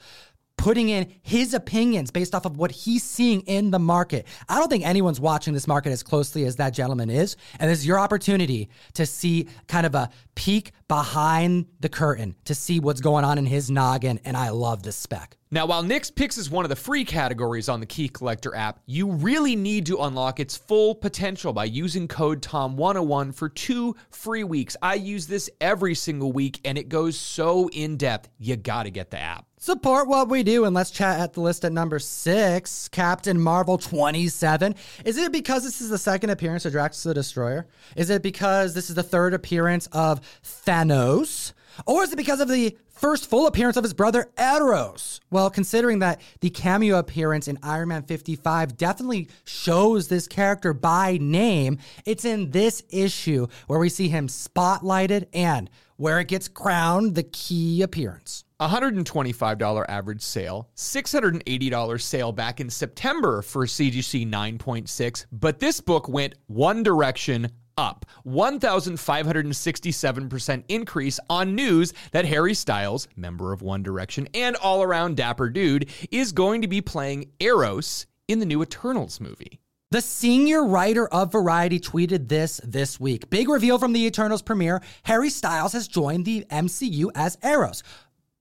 putting 0.62 0.89
in 0.89 1.12
his 1.24 1.56
opinions 1.56 2.12
based 2.12 2.36
off 2.36 2.46
of 2.46 2.56
what 2.56 2.70
he's 2.70 3.03
seeing 3.03 3.41
in 3.41 3.72
the 3.72 3.80
market. 3.80 4.27
I 4.48 4.60
don't 4.60 4.70
think 4.70 4.86
anyone's 4.86 5.20
watching 5.20 5.56
this 5.56 5.68
market 5.68 5.89
as 5.89 6.03
closely 6.03 6.46
as 6.46 6.58
that 6.58 6.70
gentleman 6.70 7.10
is. 7.10 7.36
And 7.60 7.68
this 7.68 7.80
is 7.80 7.88
your 7.88 8.00
opportunity 8.00 8.70
to 8.94 9.08
see 9.08 9.48
kind 9.68 9.88
of 9.88 9.96
a 9.96 10.12
peek 10.36 10.74
behind 10.88 11.65
the 11.80 11.89
curtain 11.89 12.36
to 12.46 12.53
see 12.53 12.80
what's 12.80 13.01
going 13.01 13.25
on 13.25 13.39
in 13.39 13.48
his 13.48 13.72
noggin. 13.72 14.20
And 14.24 14.38
I 14.38 14.50
love 14.50 14.84
this 14.84 14.96
spec. 14.96 15.36
Now, 15.50 15.65
while 15.65 15.82
Nick's 15.82 16.12
Picks 16.12 16.38
is 16.38 16.51
one 16.51 16.63
of 16.63 16.70
the 16.70 16.75
free 16.75 17.06
categories 17.06 17.68
on 17.68 17.80
the 17.80 17.88
Key 17.88 18.08
Collector 18.08 18.56
app, 18.56 18.82
you 18.86 19.12
really 19.12 19.56
need 19.56 19.88
to 19.88 19.98
unlock 19.98 20.39
its 20.39 20.56
full 20.56 20.94
potential 20.94 21.53
by 21.53 21.65
using 21.65 22.08
code 22.08 22.39
TOM101 22.44 23.34
for 23.34 23.50
two 23.50 23.96
free 24.12 24.44
weeks. 24.44 24.77
I 24.84 24.94
use 24.94 25.25
this 25.25 25.50
every 25.60 25.96
single 25.96 26.32
week 26.32 26.62
and 26.63 26.77
it 26.77 26.88
goes 26.88 27.18
so 27.18 27.68
in 27.70 27.98
depth. 27.98 28.30
You 28.38 28.58
got 28.58 28.84
to 28.84 28.91
get 28.91 29.10
the 29.10 29.18
app. 29.18 29.48
Support 29.63 30.08
what 30.08 30.27
we 30.27 30.41
do 30.41 30.65
and 30.65 30.74
let's 30.74 30.89
chat 30.89 31.20
at 31.20 31.34
the 31.34 31.39
list 31.39 31.63
at 31.63 31.72
number 31.72 32.00
six 32.00 32.88
Captain 32.88 33.39
Marvel 33.39 33.77
27. 33.77 34.74
Is 35.06 35.18
it 35.18 35.32
because 35.32 35.63
this 35.63 35.82
is 35.82 35.91
the 35.91 36.00
second 36.00 36.32
appearance 36.32 36.65
of 36.65 36.72
Drax 36.72 37.03
the 37.03 37.13
Destroyer? 37.13 37.68
Is 37.96 38.10
it 38.10 38.24
because 38.24 38.74
this 38.74 38.89
is 38.89 38.96
the 38.96 39.03
third 39.03 39.36
appearance 39.36 39.86
of 39.91 40.20
Thanos? 40.44 41.53
Or 41.86 42.01
is 42.01 42.12
it 42.12 42.15
because 42.15 42.39
of 42.39 42.48
the 42.48 42.75
first 42.89 43.30
full 43.30 43.46
appearance 43.46 43.77
of 43.77 43.84
his 43.84 43.94
brother 43.94 44.32
Eros? 44.36 45.20
Well, 45.30 45.51
considering 45.51 46.00
that 46.00 46.22
the 46.39 46.50
cameo 46.50 46.98
appearance 46.98 47.48
in 47.48 47.60
Iron 47.62 47.89
Man 47.89 48.01
55 48.01 48.75
definitely 48.77 49.30
shows 49.44 50.08
this 50.08 50.27
character 50.27 50.74
by 50.74 51.20
name, 51.22 51.77
it's 52.03 52.25
in 52.25 52.50
this 52.50 52.82
issue 52.89 53.46
where 53.68 53.77
we 53.77 53.89
see 53.89 54.10
him 54.10 54.25
spotlighted 54.25 55.27
and 55.34 55.70
where 55.98 56.20
it 56.20 56.30
gets 56.30 56.48
crowned 56.48 57.13
the 57.13 57.22
key 57.22 57.84
appearance. 57.84 58.44
$125 58.62 59.86
average 59.89 60.22
sale, 60.22 60.70
$680 60.75 62.01
sale 62.01 62.32
back 62.32 62.62
in 62.62 62.70
September 62.70 63.41
for 63.41 63.65
CGC 63.65 64.30
9.6, 64.30 65.25
but 65.32 65.60
this 65.60 65.82
book 65.82 66.08
went 66.08 66.36
one 66.48 66.84
direction 66.84 67.50
up 67.77 68.06
1,567% 68.25 70.63
increase 70.68 71.20
on 71.30 71.56
news 71.56 71.94
that 72.12 72.25
Harry 72.25 72.53
Styles, 72.53 73.08
member 73.15 73.53
of 73.53 73.62
One 73.62 73.82
Direction 73.82 74.27
and 74.34 74.58
all 74.58 74.84
around 74.84 75.15
dapper 75.18 75.50
dude, 75.50 75.89
is 76.12 76.32
going 76.32 76.62
to 76.62 76.68
be 76.68 76.82
playing 76.82 77.32
Eros 77.39 78.06
in 78.27 78.38
the 78.39 78.46
new 78.46 78.62
Eternals 78.62 79.20
movie. 79.20 79.60
The 79.91 80.01
senior 80.01 80.65
writer 80.65 81.08
of 81.10 81.34
Variety 81.34 81.77
tweeted 81.77 82.30
this 82.30 82.62
this 82.63 82.98
week. 82.98 83.30
Big 83.30 83.50
reveal 83.50 83.77
from 83.77 83.91
the 83.91 84.06
Eternals 84.06 84.41
premiere 84.41 84.82
Harry 85.03 85.30
Styles 85.30 85.74
has 85.74 85.89
joined 85.89 86.24
the 86.24 86.46
MCU 86.50 87.12
as 87.13 87.38
Eros, 87.44 87.84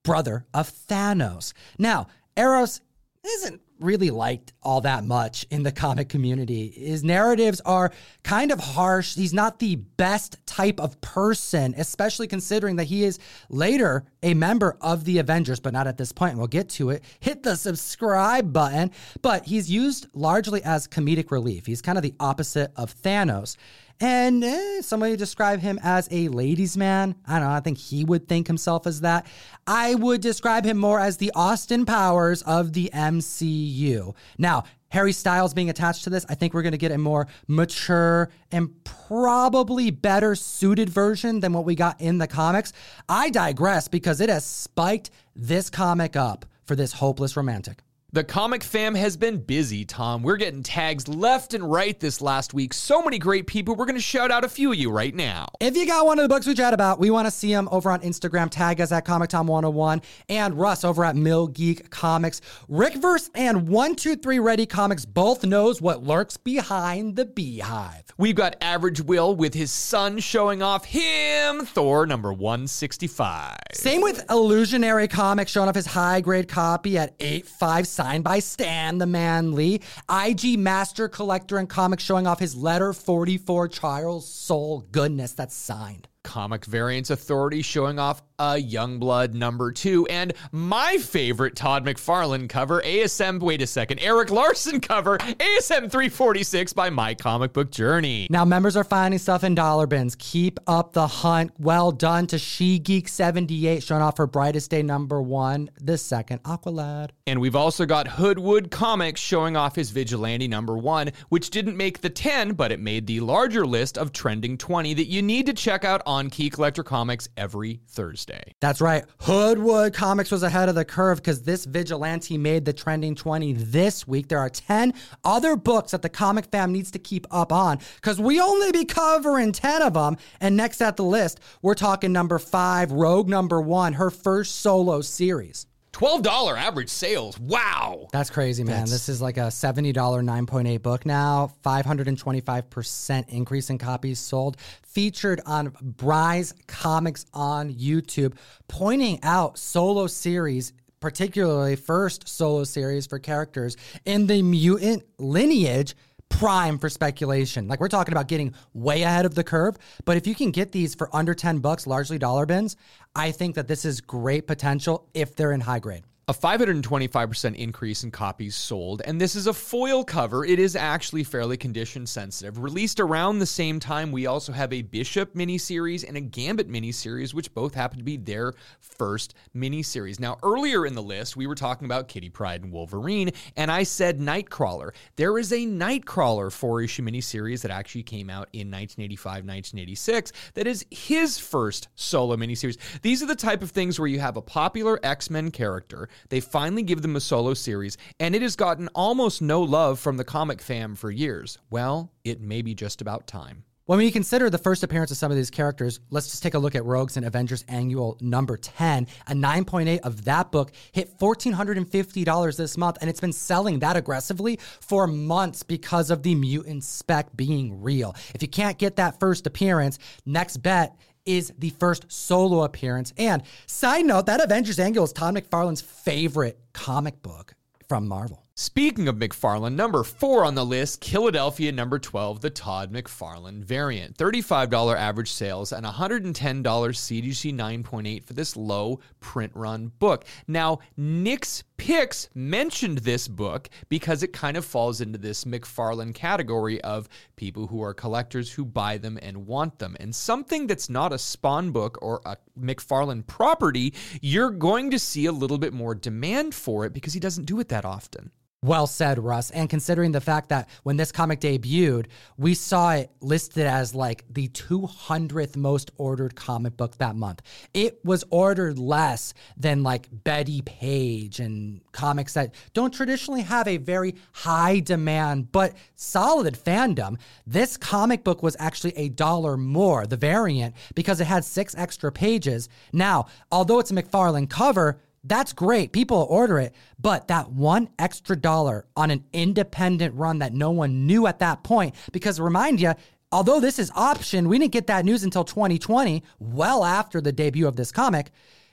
brother 0.02 0.47
of 0.54 0.71
Thanos. 0.71 1.52
Now, 1.78 2.09
Eros 2.37 2.80
isn't 3.25 3.61
really 3.80 4.11
liked 4.11 4.52
all 4.62 4.83
that 4.83 5.04
much 5.04 5.47
in 5.50 5.62
the 5.62 5.73
comic 5.73 6.09
community. 6.09 6.69
His 6.69 7.02
narratives 7.02 7.61
are 7.62 7.92
kind 8.23 8.52
of 8.52 8.61
harsh. 8.61 9.14
He's 9.14 9.33
not 9.33 9.59
the 9.59 9.76
best 9.76 10.37
type 10.47 10.78
of 10.78 11.00
person, 11.00 11.75
especially 11.76 12.26
considering 12.26 12.76
that 12.76 12.85
he 12.85 13.04
is 13.04 13.19
later 13.49 14.04
a 14.23 14.35
member 14.35 14.76
of 14.80 15.04
the 15.04 15.19
Avengers, 15.19 15.61
but 15.61 15.73
not 15.73 15.87
at 15.87 15.97
this 15.97 16.12
point. 16.12 16.37
We'll 16.37 16.47
get 16.47 16.69
to 16.71 16.90
it. 16.90 17.02
Hit 17.21 17.42
the 17.42 17.57
subscribe 17.57 18.52
button. 18.52 18.90
But 19.23 19.47
he's 19.47 19.71
used 19.71 20.09
largely 20.14 20.62
as 20.62 20.87
comedic 20.87 21.30
relief. 21.30 21.66
He's 21.66 21.83
kind 21.83 21.97
of 21.97 22.02
the 22.02 22.14
opposite 22.21 22.73
of 22.76 22.95
Thanos. 23.00 23.57
And 24.00 24.42
eh, 24.42 24.80
somebody 24.80 25.14
describe 25.16 25.61
him 25.61 25.78
as 25.83 26.09
a 26.11 26.28
ladies' 26.28 26.76
man. 26.76 27.14
I 27.26 27.38
don't 27.38 27.49
know. 27.49 27.54
I 27.54 27.61
think 27.61 27.76
he 27.76 28.04
would 28.04 28.28
think 28.28 28.47
himself 28.47 28.87
as 28.87 29.02
that. 29.02 29.26
I 29.66 29.95
would 29.95 30.23
describe 30.23 30.64
him 30.64 30.78
more 30.78 30.99
as 30.99 31.19
the 31.19 31.30
Austin 31.35 31.85
Powers 31.85 32.40
of 32.42 32.73
the 32.73 32.90
MCU. 32.95 34.14
Now, 34.38 34.64
Harry 34.88 35.12
Styles 35.12 35.54
being 35.54 35.71
attached 35.71 36.04
to 36.04 36.11
this, 36.11 36.25
I 36.28 36.35
think 36.35 36.54
we're 36.54 36.62
going 36.62 36.73
to 36.73 36.78
get 36.78 36.92
a 36.92 36.99
more 36.99 37.28
mature 37.47 38.30
and 38.50 38.73
probably 38.85 39.90
better 39.90 40.35
suited 40.35 40.88
version 40.88 41.40
than 41.40 41.52
what 41.52 41.64
we 41.64 41.75
got 41.75 42.00
in 42.00 42.19
the 42.19 42.26
comics. 42.26 42.73
I 43.09 43.30
digress 43.30 43.87
because 43.87 44.21
it 44.21 44.30
has 44.30 44.45
spiked 44.45 45.11
this 45.37 45.71
comic 45.71 46.16
up 46.16 46.47
for 46.64 46.75
this 46.75 46.95
hopeless 46.95 47.37
romantic. 47.37 47.83
The 48.12 48.25
comic 48.25 48.64
fam 48.64 48.97
has 48.97 49.17
been 49.17 49.37
busy, 49.37 49.85
Tom. 49.85 50.25
We're 50.25 50.37
getting 50.37 50.64
tags 50.64 51.07
left 51.07 51.55
and 51.55 51.71
right 51.71 51.99
this 52.00 52.21
last 52.21 52.52
week. 52.52 52.75
So 52.75 53.02
many 53.02 53.21
great 53.21 53.47
people. 53.47 53.76
We're 53.76 53.85
going 53.85 53.95
to 53.95 54.02
shout 54.02 54.33
out 54.33 54.43
a 54.43 54.49
few 54.49 54.73
of 54.73 54.79
you 54.79 54.90
right 54.90 55.14
now. 55.14 55.47
If 55.61 55.76
you 55.76 55.87
got 55.87 56.05
one 56.07 56.19
of 56.19 56.25
the 56.25 56.29
books 56.29 56.45
we 56.45 56.55
chat 56.55 56.75
about, 56.75 56.99
we 56.99 57.11
want 57.11 57.29
to 57.29 57.31
see 57.31 57.52
them 57.52 57.69
over 57.71 57.88
on 57.88 58.00
Instagram. 58.00 58.50
Tag 58.50 58.81
us 58.81 58.90
at 58.90 59.05
Comic 59.05 59.31
Tom 59.31 59.47
101 59.47 60.02
and 60.29 60.59
Russ 60.59 60.83
over 60.83 61.05
at 61.05 61.14
Mill 61.14 61.47
Geek 61.47 61.90
Comics. 61.90 62.40
Rickverse 62.69 63.31
and 63.37 63.69
123 63.69 64.40
Ready 64.40 64.67
Comics 64.67 65.05
both 65.05 65.45
knows 65.45 65.81
what 65.81 66.02
lurks 66.02 66.37
behind 66.37 67.14
the 67.14 67.26
beehive. 67.26 68.02
We've 68.19 68.35
got 68.35 68.57
Average 68.61 69.02
Will 69.02 69.37
with 69.37 69.55
his 69.55 69.71
son 69.71 70.19
showing 70.19 70.62
off 70.62 70.85
him, 70.85 71.64
Thor 71.64 72.07
number 72.07 72.33
165. 72.33 73.57
Same 73.73 74.00
with 74.00 74.29
Illusionary 74.29 75.07
Comics 75.07 75.52
showing 75.52 75.69
off 75.69 75.76
his 75.76 75.87
high 75.87 76.21
grade 76.21 76.49
copy 76.49 76.99
at 76.99 77.14
856 77.21 78.00
signed 78.00 78.25
by 78.25 78.38
Stan 78.38 78.97
the 78.97 79.04
Man 79.04 79.54
Lee. 79.54 79.78
IG 80.11 80.59
Master 80.59 81.07
Collector 81.07 81.59
and 81.59 81.69
Comics 81.69 82.02
showing 82.02 82.26
off 82.26 82.38
his 82.38 82.57
letter 82.57 82.95
44 82.95 83.69
Charles 83.69 84.26
Soule 84.26 84.87
goodness 84.90 85.35
that's 85.35 85.54
signed. 85.54 86.09
Comic 86.25 86.65
Variants 86.65 87.11
Authority 87.11 87.62
showing 87.62 87.99
off 87.99 88.23
a 88.39 88.55
Youngblood 88.55 89.35
number 89.35 89.71
two, 89.73 90.07
and 90.07 90.33
my 90.53 90.97
favorite 90.97 91.57
Todd 91.57 91.85
McFarlane 91.85 92.49
cover, 92.49 92.81
ASM, 92.83 93.41
wait 93.41 93.61
a 93.61 93.67
second, 93.67 93.99
Erik 93.99 94.31
Larsen 94.31 94.81
cover, 94.81 95.19
ASM 95.19 95.91
346 95.91 96.73
by 96.73 96.89
My 96.89 97.15
Comic 97.15 97.53
Book 97.53 97.71
Journey. 97.71 98.27
Now, 98.31 98.45
members 98.47 98.77
are 98.77 98.85
finding 98.85 99.19
stuff 99.19 99.45
in 99.45 99.55
dollar 99.55 99.87
bins. 99.87 100.17
Keep 100.19 100.59
up 100.67 100.93
the 100.93 101.07
hunt. 101.07 101.53
Well 101.59 101.93
done 101.93 102.27
to 102.29 102.39
She 102.39 102.79
Geek 102.79 103.09
78, 103.09 103.83
showing 103.83 104.00
off 104.00 104.17
her 104.17 104.27
brightest 104.27 104.71
day 104.71 104.83
number 104.83 105.21
one, 105.21 105.69
the 105.81 105.99
second 105.99 106.43
Aqualad. 106.45 107.11
And 107.27 107.41
we've 107.41 107.57
also 107.57 107.85
got 107.85 108.09
Hoodwood 108.09 108.71
Comics 108.71 109.21
showing 109.21 109.57
off 109.57 109.77
his 109.77 109.91
Vigilante 109.91 110.49
number 110.49 110.79
one, 110.79 111.11
which 111.29 111.50
didn't 111.50 111.77
make 111.77 112.00
the 112.00 112.11
10, 112.11 112.53
but 112.53 112.73
it 112.73 112.81
made 112.81 113.07
the 113.07 113.21
larger 113.21 113.67
list 113.67 113.99
of 113.99 114.12
trending 114.12 114.57
20 114.57 114.95
that 114.95 115.09
you 115.09 115.21
need 115.21 115.45
to 115.47 115.53
check 115.53 115.85
out 115.85 116.00
on 116.07 116.20
Key 116.29 116.50
Collector 116.50 116.83
Comics 116.83 117.29
every 117.37 117.81
Thursday. 117.89 118.53
That's 118.61 118.81
right. 118.81 119.05
Hoodwood 119.21 119.95
Comics 119.95 120.31
was 120.31 120.43
ahead 120.43 120.69
of 120.69 120.75
the 120.75 120.85
curve 120.85 121.19
because 121.19 121.43
this 121.43 121.65
vigilante 121.65 122.37
made 122.37 122.65
the 122.65 122.73
trending 122.73 123.15
20 123.15 123.55
this 123.55 124.07
week. 124.07 124.29
There 124.29 124.39
are 124.39 124.50
10 124.50 124.93
other 125.25 125.57
books 125.57 125.93
that 125.93 126.03
the 126.03 126.09
comic 126.09 126.47
fam 126.53 126.73
needs 126.73 126.91
to 126.91 126.99
keep 126.99 127.27
up 127.31 127.53
on 127.53 127.79
because 127.95 128.21
we 128.21 128.41
only 128.41 128.73
be 128.73 128.85
covering 128.85 129.53
10 129.53 129.83
of 129.83 129.95
them. 129.95 130.17
And 130.41 130.57
next 130.57 130.83
at 130.83 130.97
the 130.97 131.05
list, 131.05 131.41
we're 131.62 131.75
talking 131.75 132.12
number 132.12 132.39
five, 132.39 132.93
Rogue 132.93 133.29
number 133.29 133.61
one, 133.61 133.95
her 133.95 134.11
first 134.11 134.57
solo 134.57 135.00
series. 135.00 135.67
$12 135.92 136.56
average 136.56 136.88
sales. 136.88 137.38
Wow. 137.38 138.09
That's 138.12 138.30
crazy, 138.30 138.64
man. 138.64 138.80
That's... 138.80 138.90
This 138.90 139.09
is 139.09 139.20
like 139.20 139.37
a 139.37 139.49
$70 139.49 139.92
9.8 139.92 140.82
book 140.82 141.04
now. 141.04 141.52
525% 141.64 143.28
increase 143.28 143.70
in 143.70 143.78
copies 143.78 144.18
sold. 144.18 144.56
Featured 144.87 145.40
on 145.47 145.73
Bry's 145.80 146.54
Comics 146.66 147.26
on 147.32 147.73
YouTube, 147.73 148.35
pointing 148.68 149.18
out 149.23 149.59
solo 149.59 150.06
series 150.06 150.73
particularly 151.00 151.76
first 151.76 152.28
solo 152.28 152.62
series 152.62 153.06
for 153.06 153.18
characters 153.18 153.76
in 154.04 154.26
the 154.26 154.42
mutant 154.42 155.02
lineage 155.18 155.97
prime 156.31 156.79
for 156.79 156.89
speculation. 156.89 157.69
Like 157.69 157.81
we're 157.81 157.89
talking 157.89 158.13
about 158.15 158.29
getting 158.29 158.55
way 158.73 159.03
ahead 159.03 159.27
of 159.27 159.35
the 159.35 159.45
curve, 159.45 159.77
but 160.07 160.17
if 160.17 160.27
you 160.27 160.35
can 160.35 160.51
get 160.51 160.73
these 160.73 160.95
for 160.95 161.15
under 161.15 161.35
10 161.35 161.59
bucks, 161.59 161.87
largely 161.87 162.19
dollar 162.19 162.47
bins, 162.47 162.77
I 163.15 163.31
think 163.31 163.57
that 163.57 163.69
this 163.69 163.85
is 163.85 164.01
great 164.01 164.47
potential 164.47 165.07
if 165.13 165.37
they're 165.37 165.53
in 165.53 165.61
high 165.61 165.81
grade 165.81 166.05
a 166.29 166.33
525% 166.33 167.57
increase 167.57 168.05
in 168.05 168.11
copies 168.12 168.55
sold, 168.55 169.03
and 169.05 169.21
this 169.21 169.35
is 169.35 169.49
a 169.49 169.53
foil 169.53 170.05
cover. 170.05 170.45
It 170.45 170.61
is 170.61 170.77
actually 170.77 171.25
fairly 171.25 171.57
condition 171.57 172.07
sensitive. 172.07 172.62
Released 172.62 173.00
around 173.00 173.41
the 173.41 173.47
same 173.47 173.81
time, 173.81 174.12
we 174.12 174.27
also 174.27 174.53
have 174.53 174.73
a 174.73 174.83
Bishop 174.83 175.35
miniseries 175.35 176.07
and 176.07 176.17
a 176.17 176.21
Gambit 176.21 176.71
miniseries, 176.71 177.35
which 177.35 177.53
both 177.53 177.75
happen 177.75 177.99
to 177.99 178.05
be 178.05 178.17
their 178.17 178.55
first 178.79 179.35
miniseries. 179.57 180.21
Now, 180.21 180.39
earlier 180.45 180.87
in 180.87 180.95
the 180.95 181.03
list, 181.03 181.37
we 181.37 181.49
were 181.49 181.57
talking 181.57 181.87
about 181.87 182.07
Kitty 182.07 182.29
Pryde 182.29 182.62
and 182.62 182.73
Wolverine, 182.73 183.33
and 183.57 183.69
I 183.69 183.83
said 183.83 184.21
Nightcrawler. 184.21 184.91
There 185.17 185.37
is 185.37 185.53
a 185.53 185.67
Nightcrawler 185.67 186.53
four 186.53 186.81
issue 186.81 187.03
miniseries 187.03 187.62
that 187.62 187.73
actually 187.73 188.05
came 188.05 188.31
out 188.31 188.49
in 188.53 188.71
1985, 188.71 189.25
1986, 189.25 190.33
that 190.55 190.69
is 190.69 190.87
his 190.93 191.39
first 191.39 191.89
solo 191.97 192.37
miniseries. 192.37 192.77
These 193.03 193.21
are 193.21 193.27
the 193.27 193.35
type 193.35 193.62
of 193.62 193.73
things 193.73 193.99
where 193.99 194.07
you 194.09 194.21
have 194.21 194.37
a 194.37 194.43
popular 194.43 195.00
X 195.03 195.29
Men 195.29 195.50
character 195.50 196.09
they 196.29 196.41
finally 196.41 196.83
give 196.83 197.03
them 197.03 197.17
a 197.17 197.21
solo 197.21 197.55
series, 197.55 197.97
and 198.19 198.35
it 198.35 198.43
has 198.43 198.57
gotten 198.57 198.89
almost 198.89 199.43
no 199.43 199.62
love 199.62 199.99
from 199.99 200.17
the 200.17 200.25
comic 200.25 200.61
fam 200.61 200.95
for 200.95 201.11
years. 201.11 201.59
Well, 201.71 202.12
it 202.25 202.41
may 202.41 202.62
be 202.62 202.75
just 202.75 203.00
about 203.00 203.27
time. 203.27 203.65
When 203.91 203.99
we 203.99 204.12
consider 204.12 204.49
the 204.49 204.57
first 204.57 204.85
appearance 204.85 205.11
of 205.11 205.17
some 205.17 205.33
of 205.33 205.37
these 205.37 205.50
characters, 205.50 205.99
let's 206.11 206.31
just 206.31 206.45
take 206.45 206.55
a 206.55 206.61
look 206.61 206.77
at 206.77 206.85
Rogues 206.85 207.17
and 207.17 207.27
Avengers 207.27 207.65
Annual 207.67 208.19
number 208.21 208.57
10. 208.57 209.09
A 209.27 209.33
9.8 209.33 209.99
of 210.03 210.27
that 210.27 210.53
book 210.53 210.71
hit 210.93 211.19
$1,450 211.19 212.57
this 212.57 212.77
month, 212.77 212.99
and 213.00 213.11
it's 213.11 213.19
been 213.19 213.33
selling 213.33 213.81
that 213.81 213.97
aggressively 213.97 214.61
for 214.81 215.09
months 215.09 215.65
because 215.65 216.12
of 216.12 216.23
the 216.23 216.37
mutant 216.37 216.85
spec 216.85 217.35
being 217.35 217.83
real. 217.83 218.15
If 218.33 218.43
you 218.43 218.49
can't 218.49 218.79
get 218.79 218.95
that 218.95 219.19
first 219.19 219.49
appearance, 219.49 219.99
next 220.25 220.59
bet 220.59 220.95
is 221.37 221.53
the 221.59 221.71
first 221.71 222.11
solo 222.11 222.63
appearance. 222.65 223.13
And 223.17 223.43
side 223.67 224.05
note, 224.05 224.27
that 224.27 224.43
Avengers 224.43 224.79
Annual 224.79 225.05
is 225.05 225.13
Todd 225.13 225.35
McFarlane's 225.35 225.81
favorite 225.81 226.59
comic 226.73 227.23
book 227.23 227.55
from 227.89 228.07
Marvel. 228.09 228.45
Speaking 228.62 229.09
of 229.09 229.17
McFarlane, 229.17 229.73
number 229.73 230.05
four 230.05 230.45
on 230.45 230.55
the 230.55 230.67
list, 230.67 231.02
Philadelphia 231.02 231.73
number 231.73 231.99
12, 231.99 232.43
the 232.43 232.50
Todd 232.50 232.93
McFarlane 232.93 233.64
variant. 233.64 234.19
$35 234.19 234.97
average 234.99 235.33
sales 235.33 235.73
and 235.73 235.87
$110 235.87 236.35
CGC 236.35 237.55
9.8 237.55 238.23
for 238.23 238.35
this 238.35 238.59
low 238.59 239.00
print 239.19 239.50
run 239.55 239.90
book. 239.99 240.26
Now, 240.47 240.81
Nick's 240.99 241.64
Picks 241.79 242.29
mentioned 242.35 242.99
this 242.99 243.29
book 243.29 243.71
because 243.88 244.23
it 244.23 244.35
kind 244.35 244.59
of 244.59 244.67
falls 244.67 245.00
into 245.00 245.17
this 245.17 245.45
McFarlane 245.47 246.14
category 246.14 246.83
of 246.83 247.09
people 247.37 247.67
who 247.67 247.83
are 247.83 247.95
collectors 247.95 248.52
who 248.52 248.67
buy 248.67 248.99
them 248.99 249.19
and 249.23 249.47
want 249.47 249.79
them. 249.79 249.97
And 250.00 250.14
something 250.14 250.67
that's 250.67 250.90
not 250.90 251.14
a 251.14 251.19
Spawn 251.19 251.71
book 251.71 251.99
or 252.02 252.21
a 252.26 252.37
McFarlane 252.61 253.26
property, 253.26 253.95
you're 254.21 254.50
going 254.50 254.90
to 254.90 254.99
see 254.99 255.25
a 255.25 255.33
little 255.33 255.57
bit 255.57 255.73
more 255.73 255.95
demand 255.95 256.55
for 256.55 256.85
it 256.85 256.93
because 256.93 257.14
he 257.14 257.21
doesn't 257.21 257.47
do 257.47 257.59
it 257.59 257.71
that 257.71 257.87
often. 257.87 258.31
Well 258.62 258.87
said, 258.87 259.19
Russ. 259.19 259.50
And 259.52 259.71
considering 259.71 260.12
the 260.12 260.21
fact 260.21 260.50
that 260.50 260.69
when 260.83 260.99
this 260.99 261.12
comic 261.12 261.40
debuted, 261.40 262.09
we 262.37 262.52
saw 262.52 262.93
it 262.93 263.11
listed 263.23 263.64
as 263.64 263.95
like 263.95 264.26
the 264.29 264.49
200th 264.49 265.57
most 265.57 265.90
ordered 265.97 266.37
comic 266.37 266.76
book 266.76 266.99
that 266.99 267.17
month. 267.17 267.40
It 267.73 268.05
was 268.05 268.23
ordered 268.29 268.79
less 268.79 269.33
than 269.57 269.83
like 269.83 270.09
Bettie 270.12 270.61
Page 270.61 271.40
and 271.40 271.81
comics 271.93 272.35
that 272.35 272.55
don't 272.75 272.93
traditionally 272.93 273.40
have 273.40 273.67
a 273.67 273.79
very 273.79 274.17
high 274.33 274.81
demand 274.81 275.52
but 275.52 275.73
solid 275.95 276.52
fandom. 276.55 277.19
This 277.47 277.79
comic 277.79 278.25
book 278.25 278.43
was 278.43 278.59
actually 278.61 278.93
a 278.99 279.09
dollar 279.09 279.57
more, 279.57 280.07
the 280.07 280.19
variant, 280.19 280.75
because 280.95 281.19
it 281.23 281.26
had 281.26 281.47
six 281.47 281.75
extra 281.79 282.12
pages. 282.12 282.69
Now, 282.93 283.25
although 283.50 283.79
it's 283.79 283.90
a 283.90 283.95
McFarlane 283.95 284.50
cover, 284.50 285.00
that's 285.25 285.53
great. 285.53 285.93
People 285.93 286.27
order 286.31 286.59
it. 286.59 286.75
But 286.99 287.29
that 287.29 287.50
one 287.50 287.91
extra 287.99 288.37
dollar 288.37 288.87
on 288.97 289.11
an 289.11 289.25
independent 289.33 290.15
run 290.15 290.39
that 290.39 290.55
no 290.55 290.71
one 290.71 291.07
knew 291.07 291.27
at 291.27 291.41
that 291.41 291.62
point, 291.62 291.95
because 292.12 292.41
remind 292.41 292.81
you, 292.81 292.95
although 293.31 293.61
this 293.61 293.79
is 293.79 293.93
option, 293.95 294.49
we 294.49 294.59
didn't 294.59 294.73
get 294.73 294.87
that 294.87 295.05
news 295.05 295.23
until 295.23 295.45
2020, 295.45 296.23
well 296.39 296.85
after 296.85 297.21
the 297.21 297.33
debut 297.33 297.69
of 297.69 297.77
this 297.77 297.93
comic. 297.93 298.31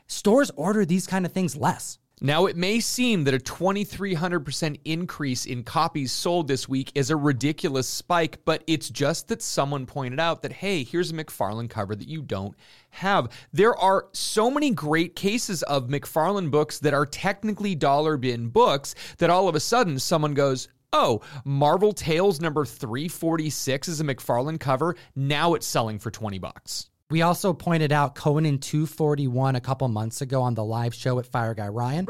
Stores 0.07 0.51
order 0.55 0.85
these 0.85 1.05
kind 1.05 1.25
of 1.25 1.33
things 1.33 1.55
less. 1.55 1.99
Now, 2.19 2.47
it 2.47 2.57
may 2.57 2.79
seem 2.79 3.25
that 3.25 3.35
a 3.35 3.37
2,300% 3.37 4.79
increase 4.85 5.45
in 5.45 5.63
copies 5.63 6.11
sold 6.11 6.47
this 6.47 6.67
week 6.67 6.91
is 6.95 7.11
a 7.11 7.15
ridiculous 7.15 7.87
spike, 7.87 8.39
but 8.43 8.63
it's 8.65 8.89
just 8.89 9.27
that 9.27 9.43
someone 9.43 9.85
pointed 9.85 10.19
out 10.19 10.41
that, 10.41 10.53
hey, 10.53 10.83
here's 10.83 11.11
a 11.11 11.13
McFarlane 11.13 11.69
cover 11.69 11.95
that 11.95 12.07
you 12.07 12.23
don't 12.23 12.55
have. 12.89 13.29
There 13.53 13.75
are 13.75 14.07
so 14.13 14.49
many 14.49 14.71
great 14.71 15.15
cases 15.15 15.61
of 15.63 15.89
McFarlane 15.89 16.49
books 16.49 16.79
that 16.79 16.95
are 16.95 17.05
technically 17.05 17.75
dollar 17.75 18.17
bin 18.17 18.47
books 18.47 18.95
that 19.19 19.29
all 19.29 19.47
of 19.47 19.53
a 19.53 19.59
sudden 19.59 19.99
someone 19.99 20.33
goes, 20.33 20.69
Oh, 20.93 21.21
Marvel 21.45 21.91
Tales 21.91 22.41
number 22.41 22.65
346 22.65 23.89
is 23.89 24.01
a 24.01 24.03
McFarlane 24.03 24.59
cover. 24.59 24.95
Now 25.15 25.53
it's 25.53 25.67
selling 25.67 25.99
for 25.99 26.09
20 26.09 26.39
bucks. 26.39 26.89
We 27.09 27.21
also 27.21 27.53
pointed 27.53 27.93
out 27.93 28.15
Cohen 28.15 28.43
Conan 28.43 28.59
241 28.59 29.55
a 29.55 29.61
couple 29.61 29.87
months 29.87 30.19
ago 30.19 30.41
on 30.41 30.55
the 30.55 30.65
live 30.65 30.93
show 30.93 31.19
at 31.19 31.25
Fire 31.25 31.53
Guy 31.53 31.69
Ryan. 31.69 32.05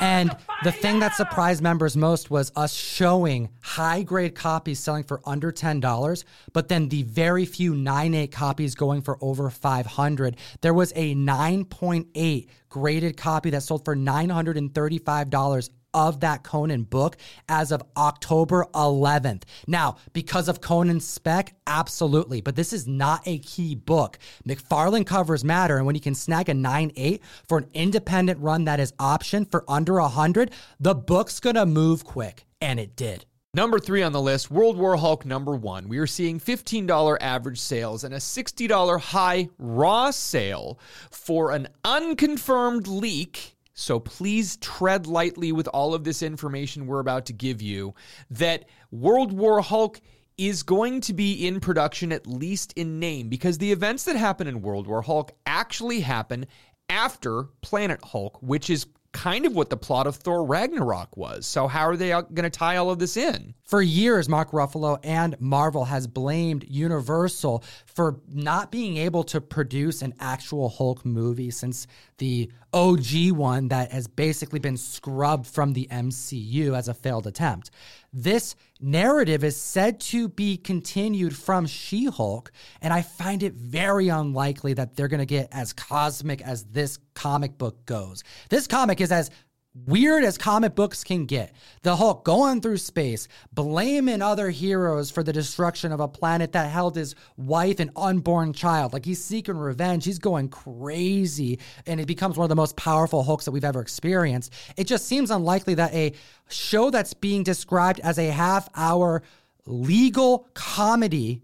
and 0.00 0.36
the 0.64 0.72
thing 0.72 0.98
that 1.00 1.14
surprised 1.14 1.62
members 1.62 1.96
most 1.96 2.30
was 2.30 2.52
us 2.54 2.74
showing 2.74 3.48
high 3.62 4.02
grade 4.02 4.34
copies 4.34 4.80
selling 4.80 5.04
for 5.04 5.22
under 5.24 5.50
$10, 5.50 6.24
but 6.52 6.68
then 6.68 6.90
the 6.90 7.04
very 7.04 7.46
few 7.46 7.72
9.8 7.72 8.30
copies 8.30 8.74
going 8.74 9.00
for 9.00 9.16
over 9.22 9.48
500. 9.48 10.36
There 10.60 10.74
was 10.74 10.92
a 10.94 11.14
9.8 11.14 12.48
graded 12.68 13.16
copy 13.16 13.48
that 13.48 13.62
sold 13.62 13.82
for 13.86 13.96
$935 13.96 15.70
of 15.94 16.20
that 16.20 16.42
Conan 16.42 16.84
book 16.84 17.16
as 17.48 17.72
of 17.72 17.82
October 17.96 18.66
11th. 18.74 19.42
Now, 19.66 19.96
because 20.12 20.48
of 20.48 20.60
Conan's 20.60 21.06
spec, 21.06 21.54
absolutely, 21.66 22.40
but 22.40 22.56
this 22.56 22.72
is 22.72 22.86
not 22.86 23.22
a 23.26 23.38
key 23.38 23.74
book. 23.74 24.18
McFarlane 24.46 25.06
covers 25.06 25.44
matter, 25.44 25.76
and 25.76 25.86
when 25.86 25.94
you 25.94 26.00
can 26.00 26.14
snag 26.14 26.48
a 26.48 26.52
9.8 26.52 27.20
for 27.48 27.58
an 27.58 27.68
independent 27.74 28.40
run 28.40 28.64
that 28.64 28.80
is 28.80 28.92
option 28.98 29.44
for 29.44 29.64
under 29.68 29.94
100, 30.00 30.50
the 30.80 30.94
book's 30.94 31.40
gonna 31.40 31.66
move 31.66 32.04
quick, 32.04 32.46
and 32.60 32.78
it 32.78 32.96
did. 32.96 33.26
Number 33.54 33.78
three 33.78 34.02
on 34.02 34.12
the 34.12 34.20
list, 34.20 34.50
World 34.50 34.78
War 34.78 34.96
Hulk 34.96 35.26
number 35.26 35.54
one. 35.54 35.86
We 35.86 35.98
are 35.98 36.06
seeing 36.06 36.40
$15 36.40 37.18
average 37.20 37.60
sales 37.60 38.02
and 38.02 38.14
a 38.14 38.16
$60 38.16 38.98
high 38.98 39.50
raw 39.58 40.10
sale 40.10 40.78
for 41.10 41.52
an 41.52 41.68
unconfirmed 41.84 42.88
leak 42.88 43.51
so 43.74 43.98
please 43.98 44.56
tread 44.58 45.06
lightly 45.06 45.52
with 45.52 45.68
all 45.68 45.94
of 45.94 46.04
this 46.04 46.22
information 46.22 46.86
we're 46.86 47.00
about 47.00 47.26
to 47.26 47.32
give 47.32 47.62
you 47.62 47.94
that 48.30 48.64
World 48.90 49.32
War 49.32 49.60
Hulk 49.60 50.00
is 50.38 50.62
going 50.62 51.00
to 51.02 51.12
be 51.12 51.46
in 51.46 51.60
production 51.60 52.12
at 52.12 52.26
least 52.26 52.72
in 52.74 52.98
name 52.98 53.28
because 53.28 53.58
the 53.58 53.72
events 53.72 54.04
that 54.04 54.16
happen 54.16 54.46
in 54.46 54.62
World 54.62 54.86
War 54.86 55.02
Hulk 55.02 55.32
actually 55.46 56.00
happen 56.00 56.46
after 56.88 57.44
Planet 57.60 58.00
Hulk, 58.02 58.38
which 58.42 58.70
is 58.70 58.86
kind 59.12 59.44
of 59.44 59.54
what 59.54 59.70
the 59.70 59.76
plot 59.76 60.06
of 60.06 60.16
Thor 60.16 60.44
Ragnarok 60.44 61.16
was. 61.16 61.46
So 61.46 61.68
how 61.68 61.86
are 61.86 61.96
they 61.96 62.10
going 62.10 62.42
to 62.42 62.50
tie 62.50 62.76
all 62.76 62.90
of 62.90 62.98
this 62.98 63.16
in? 63.16 63.54
For 63.62 63.82
years, 63.82 64.28
Mark 64.28 64.52
Ruffalo 64.52 64.98
and 65.04 65.38
Marvel 65.38 65.84
has 65.84 66.06
blamed 66.06 66.64
Universal 66.64 67.62
for 67.94 68.20
not 68.28 68.70
being 68.70 68.96
able 68.96 69.22
to 69.24 69.40
produce 69.40 70.02
an 70.02 70.14
actual 70.18 70.68
Hulk 70.68 71.04
movie 71.04 71.50
since 71.50 71.86
the 72.18 72.50
OG 72.72 73.32
one 73.32 73.68
that 73.68 73.92
has 73.92 74.06
basically 74.06 74.58
been 74.58 74.76
scrubbed 74.76 75.46
from 75.46 75.72
the 75.72 75.88
MCU 75.90 76.76
as 76.76 76.88
a 76.88 76.94
failed 76.94 77.26
attempt. 77.26 77.70
This 78.12 78.54
narrative 78.80 79.44
is 79.44 79.56
said 79.56 80.00
to 80.00 80.28
be 80.28 80.56
continued 80.56 81.36
from 81.36 81.66
She 81.66 82.06
Hulk, 82.06 82.52
and 82.80 82.92
I 82.92 83.02
find 83.02 83.42
it 83.42 83.54
very 83.54 84.08
unlikely 84.08 84.74
that 84.74 84.96
they're 84.96 85.08
going 85.08 85.20
to 85.20 85.26
get 85.26 85.48
as 85.52 85.72
cosmic 85.72 86.40
as 86.42 86.64
this 86.64 86.98
comic 87.14 87.58
book 87.58 87.84
goes. 87.86 88.22
This 88.48 88.66
comic 88.66 89.00
is 89.00 89.12
as 89.12 89.30
weird 89.74 90.22
as 90.24 90.36
comic 90.36 90.74
books 90.74 91.02
can 91.02 91.24
get. 91.24 91.52
The 91.82 91.96
Hulk 91.96 92.24
going 92.24 92.60
through 92.60 92.76
space, 92.78 93.28
blaming 93.52 94.20
other 94.20 94.50
heroes 94.50 95.10
for 95.10 95.22
the 95.22 95.32
destruction 95.32 95.92
of 95.92 96.00
a 96.00 96.08
planet 96.08 96.52
that 96.52 96.70
held 96.70 96.96
his 96.96 97.14
wife 97.36 97.80
and 97.80 97.90
unborn 97.96 98.52
child. 98.52 98.92
Like 98.92 99.04
he's 99.04 99.22
seeking 99.22 99.56
revenge. 99.56 100.04
He's 100.04 100.18
going 100.18 100.48
crazy. 100.48 101.58
And 101.86 102.00
it 102.00 102.06
becomes 102.06 102.36
one 102.36 102.44
of 102.44 102.48
the 102.50 102.56
most 102.56 102.76
powerful 102.76 103.22
Hulks 103.22 103.44
that 103.46 103.52
we've 103.52 103.64
ever 103.64 103.80
experienced. 103.80 104.52
It 104.76 104.86
just 104.86 105.06
seems 105.06 105.30
unlikely 105.30 105.74
that 105.74 105.94
a 105.94 106.12
show 106.48 106.90
that's 106.90 107.14
being 107.14 107.42
described 107.42 108.00
as 108.00 108.18
a 108.18 108.30
half 108.30 108.68
hour 108.74 109.22
legal 109.64 110.48
comedy, 110.54 111.40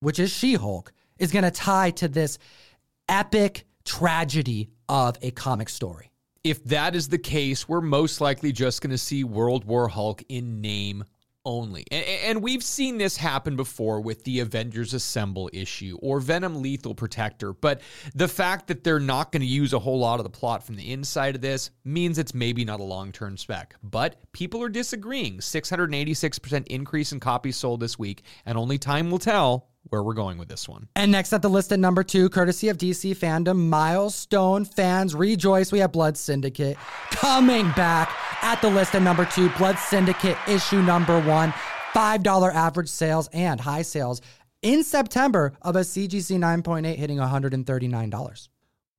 which 0.00 0.18
is 0.18 0.30
She 0.32 0.54
Hulk, 0.54 0.92
is 1.18 1.32
going 1.32 1.44
to 1.44 1.50
tie 1.50 1.90
to 1.92 2.08
this 2.08 2.38
epic 3.08 3.64
tragedy 3.84 4.70
of 4.88 5.16
a 5.22 5.30
comic 5.30 5.68
story 5.68 6.10
if 6.46 6.62
that 6.64 6.94
is 6.94 7.08
the 7.08 7.18
case, 7.18 7.68
we're 7.68 7.80
most 7.80 8.20
likely 8.20 8.52
just 8.52 8.80
going 8.80 8.92
to 8.92 8.98
see 8.98 9.24
World 9.24 9.64
War 9.64 9.88
Hulk 9.88 10.22
in 10.28 10.60
name 10.60 11.02
only. 11.44 11.84
And, 11.90 12.40
we've 12.42 12.62
seen 12.62 12.98
this 12.98 13.16
happen 13.16 13.56
before 13.56 14.00
with 14.00 14.22
the 14.24 14.40
Avengers 14.40 14.94
Assemble 14.94 15.50
issue 15.52 15.98
or 16.00 16.20
Venom 16.20 16.62
Lethal 16.62 16.94
Protector. 16.94 17.52
But 17.52 17.80
the 18.14 18.28
fact 18.28 18.68
that 18.68 18.84
they're 18.84 19.00
not 19.00 19.32
going 19.32 19.40
to 19.40 19.46
use 19.46 19.72
a 19.72 19.78
whole 19.78 19.98
lot 19.98 20.20
of 20.20 20.24
the 20.24 20.30
plot 20.30 20.64
from 20.64 20.76
the 20.76 20.92
inside 20.92 21.34
of 21.34 21.40
this 21.40 21.70
means 21.84 22.18
it's 22.18 22.34
maybe 22.34 22.64
not 22.64 22.80
a 22.80 22.84
long 22.84 23.10
term 23.10 23.36
spec. 23.36 23.74
But 23.82 24.16
people 24.32 24.62
are 24.62 24.68
disagreeing. 24.68 25.38
686% 25.38 26.66
increase 26.68 27.12
in 27.12 27.20
copies 27.20 27.56
sold 27.56 27.80
this 27.80 27.98
week, 27.98 28.22
and 28.44 28.56
only 28.56 28.78
time 28.78 29.10
will 29.10 29.18
tell 29.18 29.68
where 29.90 30.02
we're 30.02 30.14
going 30.14 30.38
with 30.38 30.48
this 30.48 30.68
one. 30.68 30.88
And 30.96 31.12
next 31.12 31.32
at 31.32 31.42
the 31.42 31.50
list 31.50 31.72
at 31.72 31.78
number 31.78 32.02
two, 32.02 32.28
courtesy 32.28 32.68
of 32.68 32.78
DC 32.78 33.16
fandom, 33.16 33.68
milestone 33.68 34.64
fans 34.64 35.14
rejoice. 35.14 35.72
We 35.72 35.78
have 35.80 35.92
Blood 35.92 36.16
Syndicate 36.16 36.76
coming 37.10 37.70
back 37.72 38.14
at 38.42 38.60
the 38.62 38.70
list 38.70 38.94
at 38.94 39.02
number 39.02 39.24
two. 39.24 39.48
Blood 39.50 39.78
Syndicate 39.78 40.36
issue 40.48 40.82
number 40.82 41.20
one, 41.20 41.52
$5 41.94 42.54
average 42.54 42.88
sales 42.88 43.28
and 43.32 43.60
high 43.60 43.82
sales 43.82 44.20
in 44.62 44.82
September 44.82 45.52
of 45.62 45.76
a 45.76 45.80
CGC 45.80 46.38
9.8 46.38 46.96
hitting 46.96 47.18
$139. 47.18 48.48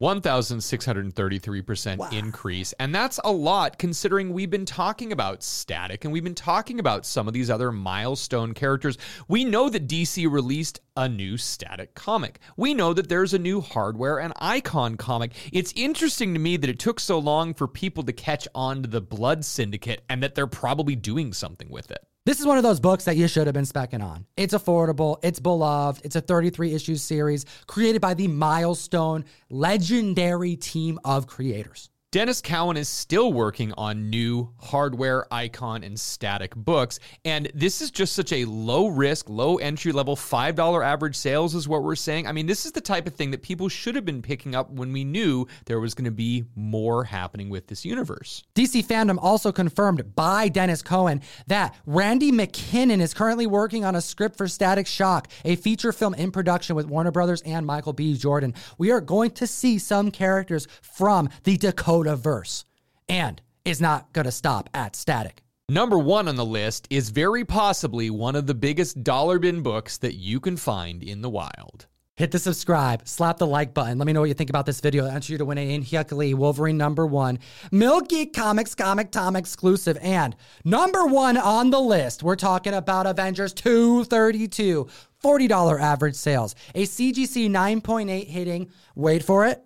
1,633% 0.02 1.98
wow. 1.98 2.10
increase. 2.12 2.74
And 2.74 2.94
that's 2.94 3.20
a 3.24 3.32
lot 3.32 3.80
considering 3.80 4.32
we've 4.32 4.50
been 4.50 4.66
talking 4.66 5.12
about 5.12 5.42
Static 5.42 6.04
and 6.04 6.14
we've 6.14 6.24
been 6.24 6.36
talking 6.36 6.80
about 6.80 7.06
some 7.06 7.28
of 7.28 7.34
these 7.34 7.50
other 7.50 7.72
milestone 7.72 8.54
characters. 8.54 8.98
We 9.28 9.44
know 9.44 9.70
that 9.70 9.88
DC 9.88 10.30
released 10.32 10.82
a 10.96 11.10
new 11.10 11.36
Static 11.38 11.96
comic. 11.96 12.40
We 12.58 12.76
know 12.76 12.94
that 12.94 13.10
there's 13.10 13.34
a 13.34 13.40
new 13.40 13.60
Hardware 13.60 14.20
and 14.20 14.34
Icon 14.38 14.98
comic. 14.98 15.32
It's 15.52 15.74
interesting 15.76 16.34
to 16.34 16.40
me 16.40 16.58
that 16.58 16.70
it 16.70 16.78
took 16.78 17.00
so 17.00 17.18
long 17.18 17.56
for 17.56 17.68
people 17.68 18.04
to 18.04 18.14
catch 18.14 18.48
on 18.54 18.84
to 18.84 18.90
the 18.90 19.02
Blood 19.02 19.44
Syndicate 19.46 20.04
and 20.10 20.22
that 20.22 20.36
they're 20.36 20.46
probably 20.46 20.96
doing 20.96 21.34
something 21.34 21.70
with 21.70 21.90
it. 21.90 22.06
This 22.28 22.42
is 22.42 22.46
one 22.46 22.58
of 22.58 22.64
those 22.64 22.82
books 22.82 23.06
that 23.06 23.16
you 23.16 23.26
should 23.30 23.48
have 23.48 23.54
been 23.54 23.64
specking 23.64 24.04
on. 24.04 24.26
It's 24.36 24.54
affordable, 24.54 25.18
it's 25.24 25.40
beloved, 25.40 26.04
it's 26.04 26.18
a 26.18 26.20
33 26.20 26.74
issue 26.74 26.96
series 26.96 27.46
created 27.68 28.02
by 28.02 28.16
the 28.16 28.28
milestone 28.28 29.24
legendary 29.50 30.58
team 30.58 31.00
of 31.06 31.26
creators. 31.26 31.90
Denys 32.14 32.42
Cowan 32.42 32.78
is 32.78 32.88
still 32.88 33.34
working 33.34 33.74
on 33.74 34.10
new 34.10 34.54
hardware, 34.62 35.26
icon, 35.30 35.84
and 35.84 36.00
static 36.00 36.56
books. 36.56 37.02
And 37.26 37.52
this 37.54 37.82
is 37.82 37.92
just 37.92 38.14
such 38.14 38.32
a 38.32 38.46
low 38.46 38.88
risk, 38.88 39.30
low 39.30 39.58
entry 39.58 39.92
level, 39.92 40.16
$5 40.16 40.86
average 40.86 41.18
sales, 41.18 41.54
is 41.54 41.68
what 41.68 41.84
we're 41.84 41.98
saying. 41.98 42.26
I 42.26 42.32
mean, 42.32 42.46
this 42.46 42.66
is 42.66 42.72
the 42.72 42.80
type 42.80 43.08
of 43.08 43.14
thing 43.14 43.32
that 43.32 43.42
people 43.42 43.68
should 43.68 43.94
have 43.96 44.06
been 44.06 44.22
picking 44.22 44.56
up 44.56 44.72
when 44.72 44.94
we 44.94 45.04
knew 45.04 45.48
there 45.66 45.82
was 45.82 45.94
going 45.94 46.06
to 46.06 46.12
be 46.12 46.46
more 46.56 47.04
happening 47.04 47.50
with 47.50 47.68
this 47.68 47.84
universe. 47.84 48.42
DC 48.56 48.86
Fandom 48.86 49.18
also 49.22 49.52
confirmed 49.52 50.16
by 50.16 50.50
Denys 50.50 50.86
Cowan 50.86 51.22
that 51.48 51.76
Randy 51.86 52.32
McKinnon 52.32 53.02
is 53.02 53.14
currently 53.14 53.48
working 53.48 53.84
on 53.84 53.98
a 53.98 54.02
script 54.02 54.38
for 54.38 54.48
Static 54.48 54.88
Shock, 54.88 55.28
a 55.44 55.58
feature 55.58 55.92
film 55.92 56.14
in 56.14 56.32
production 56.32 56.78
with 56.78 56.86
Warner 56.86 57.12
Brothers 57.12 57.42
and 57.42 57.66
Michael 57.66 57.92
B. 57.92 58.16
Jordan. 58.16 58.54
We 58.78 58.92
are 58.92 59.02
going 59.02 59.32
to 59.32 59.46
see 59.46 59.78
some 59.78 60.10
characters 60.10 60.70
from 60.82 61.28
the 61.44 61.58
Dakota 61.58 61.97
verse 62.04 62.66
and 63.10 63.42
is 63.66 63.82
not 63.82 64.12
going 64.14 64.26
to 64.26 64.32
stop 64.32 64.70
at 64.74 64.96
static. 64.96 65.44
Number 65.70 65.98
one 65.98 66.30
on 66.30 66.38
the 66.38 66.46
list 66.46 66.88
is 66.90 67.10
very 67.10 67.44
possibly 67.44 68.10
one 68.10 68.36
of 68.38 68.48
the 68.48 68.56
biggest 68.56 69.04
dollar 69.04 69.38
bin 69.38 69.62
books 69.62 69.98
that 69.98 70.16
you 70.16 70.40
can 70.40 70.56
find 70.56 71.04
in 71.04 71.22
the 71.22 71.30
wild. 71.30 71.88
Hit 72.18 72.32
the 72.32 72.40
subscribe, 72.40 73.08
slap 73.08 73.38
the 73.38 73.46
like 73.46 73.76
button. 73.76 74.00
Let 74.00 74.08
me 74.08 74.14
know 74.14 74.22
what 74.22 74.30
you 74.30 74.34
think 74.34 74.50
about 74.50 74.66
this 74.66 74.80
video. 74.80 75.06
I'll 75.06 75.12
enter 75.12 75.34
you 75.34 75.38
to 75.38 75.46
win 75.46 75.60
a 75.60 75.78
Inhyuk 75.78 76.36
Wolverine 76.36 76.78
number 76.78 77.06
one, 77.06 77.38
Milky 77.72 78.26
Comics 78.26 78.74
Comic 78.74 79.12
Tom 79.12 79.36
exclusive, 79.36 80.00
and 80.02 80.36
number 80.64 81.06
one 81.06 81.38
on 81.38 81.70
the 81.70 81.80
list. 81.80 82.24
We're 82.24 82.36
talking 82.36 82.74
about 82.74 83.06
Avengers 83.06 83.54
232, 83.54 84.88
$40 85.24 85.80
average 85.80 86.16
sales, 86.16 86.56
a 86.74 86.86
CGC 86.86 87.52
9.8 87.52 88.26
hitting, 88.26 88.72
wait 88.96 89.22
for 89.22 89.46
it, 89.46 89.64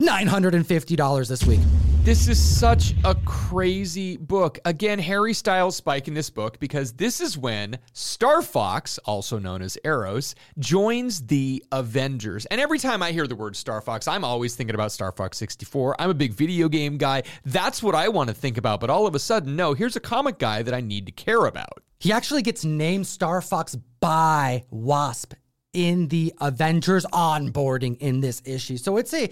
$950 0.00 1.28
this 1.28 1.44
week. 1.44 1.60
This 2.06 2.28
is 2.28 2.40
such 2.40 2.94
a 3.04 3.16
crazy 3.24 4.16
book. 4.16 4.60
Again, 4.64 5.00
Harry 5.00 5.32
Styles 5.32 5.74
spike 5.74 6.06
in 6.06 6.14
this 6.14 6.30
book 6.30 6.60
because 6.60 6.92
this 6.92 7.20
is 7.20 7.36
when 7.36 7.78
Star 7.94 8.42
Fox, 8.42 8.98
also 8.98 9.40
known 9.40 9.60
as 9.60 9.76
Eros, 9.84 10.36
joins 10.58 11.26
the 11.26 11.64
Avengers. 11.72 12.46
And 12.46 12.60
every 12.60 12.78
time 12.78 13.02
I 13.02 13.10
hear 13.10 13.26
the 13.26 13.34
word 13.34 13.56
Star 13.56 13.80
Fox, 13.80 14.06
I'm 14.06 14.22
always 14.22 14.54
thinking 14.54 14.76
about 14.76 14.92
Star 14.92 15.10
Fox 15.10 15.36
64. 15.38 15.96
I'm 15.98 16.10
a 16.10 16.14
big 16.14 16.32
video 16.32 16.68
game 16.68 16.96
guy. 16.96 17.24
That's 17.44 17.82
what 17.82 17.96
I 17.96 18.08
want 18.08 18.28
to 18.28 18.34
think 18.34 18.56
about. 18.56 18.78
But 18.78 18.90
all 18.90 19.08
of 19.08 19.16
a 19.16 19.18
sudden, 19.18 19.56
no, 19.56 19.74
here's 19.74 19.96
a 19.96 20.00
comic 20.00 20.38
guy 20.38 20.62
that 20.62 20.74
I 20.74 20.80
need 20.80 21.06
to 21.06 21.12
care 21.12 21.46
about. 21.46 21.82
He 21.98 22.12
actually 22.12 22.42
gets 22.42 22.64
named 22.64 23.08
Star 23.08 23.40
Fox 23.40 23.74
by 23.98 24.62
Wasp 24.70 25.34
in 25.76 26.08
the 26.08 26.32
Avengers 26.40 27.04
onboarding 27.12 27.98
in 27.98 28.20
this 28.20 28.40
issue. 28.46 28.78
So 28.78 28.96
it's 28.96 29.12
a 29.12 29.30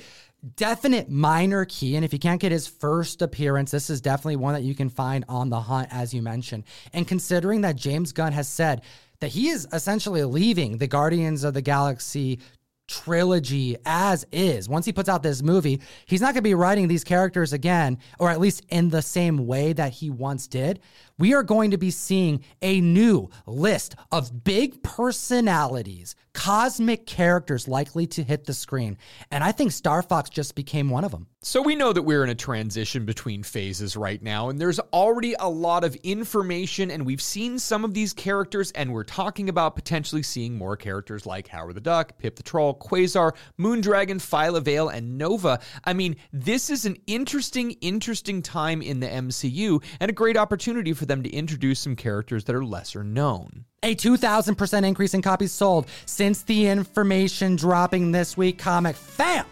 definite 0.57 1.09
minor 1.09 1.65
key. 1.65 1.97
And 1.97 2.05
if 2.05 2.13
you 2.13 2.19
can't 2.19 2.41
get 2.41 2.53
his 2.53 2.67
first 2.67 3.23
appearance, 3.23 3.71
this 3.71 3.89
is 3.89 4.03
definitely 4.03 4.37
one 4.37 4.53
that 4.53 4.63
you 4.63 4.75
can 4.75 4.91
find 4.91 5.25
on 5.27 5.49
the 5.49 5.59
hunt, 5.59 5.89
as 5.91 6.13
you 6.13 6.21
mentioned. 6.21 6.65
And 6.93 7.09
considering 7.09 7.63
that 7.63 7.77
James 7.77 8.13
Gunn 8.13 8.35
has 8.35 8.47
said 8.47 8.83
that 9.21 9.29
he 9.29 9.49
is 9.49 9.67
essentially 9.73 10.23
leaving 10.25 10.77
the 10.77 10.87
Guardians 10.87 11.45
of 11.45 11.55
the 11.55 11.63
Galaxy 11.63 12.41
trilogy 12.87 13.79
as 13.87 14.27
is. 14.31 14.69
Once 14.69 14.85
he 14.85 14.93
puts 14.93 15.09
out 15.09 15.23
this 15.23 15.43
movie, 15.43 15.81
he's 16.05 16.21
not 16.21 16.35
going 16.35 16.37
to 16.37 16.43
be 16.43 16.55
writing 16.55 16.89
these 16.89 17.05
characters 17.05 17.55
again, 17.55 17.99
or 18.19 18.29
at 18.29 18.39
least 18.41 18.67
in 18.69 18.91
the 18.91 19.01
same 19.01 19.47
way 19.47 19.73
that 19.73 19.93
he 19.93 20.11
once 20.11 20.47
did. 20.47 20.81
We 21.17 21.33
are 21.35 21.45
going 21.45 21.71
to 21.71 21.79
be 21.79 21.91
seeing 21.91 22.45
a 22.61 22.81
new 22.81 23.31
list 23.47 23.95
of 24.11 24.43
big 24.43 24.83
personalities 24.83 26.17
cosmic 26.35 27.07
characters 27.07 27.67
likely 27.69 28.07
to 28.09 28.23
hit 28.23 28.45
the 28.45 28.53
screen. 28.53 28.99
And 29.31 29.43
I 29.43 29.53
think 29.53 29.73
Star 29.73 30.03
Fox 30.03 30.29
just 30.29 30.55
became 30.55 30.91
one 30.91 31.05
of 31.05 31.13
them. 31.13 31.29
So 31.41 31.63
we 31.63 31.77
know 31.77 31.93
that 31.93 32.03
we're 32.03 32.25
in 32.25 32.31
a 32.31 32.35
transition 32.35 33.05
between 33.05 33.43
phases 33.43 33.97
right 33.97 34.21
now, 34.23 34.49
and 34.49 34.59
there's 34.59 34.81
already 34.81 35.35
a 35.39 35.49
lot 35.49 35.85
of 35.85 35.95
information, 35.97 36.91
and 36.91 37.05
we've 37.05 37.21
seen 37.21 37.59
some 37.59 37.85
of 37.85 37.93
these 37.93 38.15
characters, 38.15 38.71
and 38.73 38.93
we're 38.93 39.05
talking 39.05 39.51
about 39.51 39.77
potentially 39.77 40.23
seeing 40.23 40.57
more 40.57 40.75
characters 40.75 41.27
like 41.27 41.47
Howard 41.49 41.77
the 41.77 41.83
Duck, 41.83 42.19
Pip 42.19 42.37
the 42.37 42.43
Troll, 42.43 42.75
Quasar, 42.75 43.33
Moondragon, 43.61 44.17
Phyla-Vell, 44.17 44.89
and 44.89 45.19
Nova. 45.19 45.61
I 45.85 45.93
mean, 45.93 46.17
this 46.33 46.71
is 46.71 46.87
an 46.87 46.97
interesting, 47.07 47.73
interesting 47.83 48.41
time 48.41 48.81
in 48.81 49.01
the 49.01 49.09
MCU, 49.09 49.85
and 50.01 50.11
a 50.11 50.15
great 50.15 50.39
opportunity 50.39 50.95
for 51.05 51.09
them 51.09 51.23
to 51.23 51.31
introduce 51.31 51.81
some 51.81 51.95
characters 51.95 52.45
that 52.45 52.57
are 52.57 52.65
lesser 52.65 53.05
known. 53.05 53.67
A 53.83 53.95
2,000% 53.95 54.85
increase 54.87 55.13
in 55.13 55.21
copies 55.21 55.53
sold 55.53 55.87
since 56.07 56.43
the 56.43 56.67
information 56.67 57.57
dropping 57.57 58.11
this 58.11 58.39
week. 58.39 58.59
Comic 58.59 58.97
fam! 58.97 59.45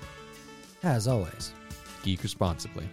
As 0.82 1.06
always, 1.06 1.52
geek 2.02 2.22
responsibly. 2.22 2.88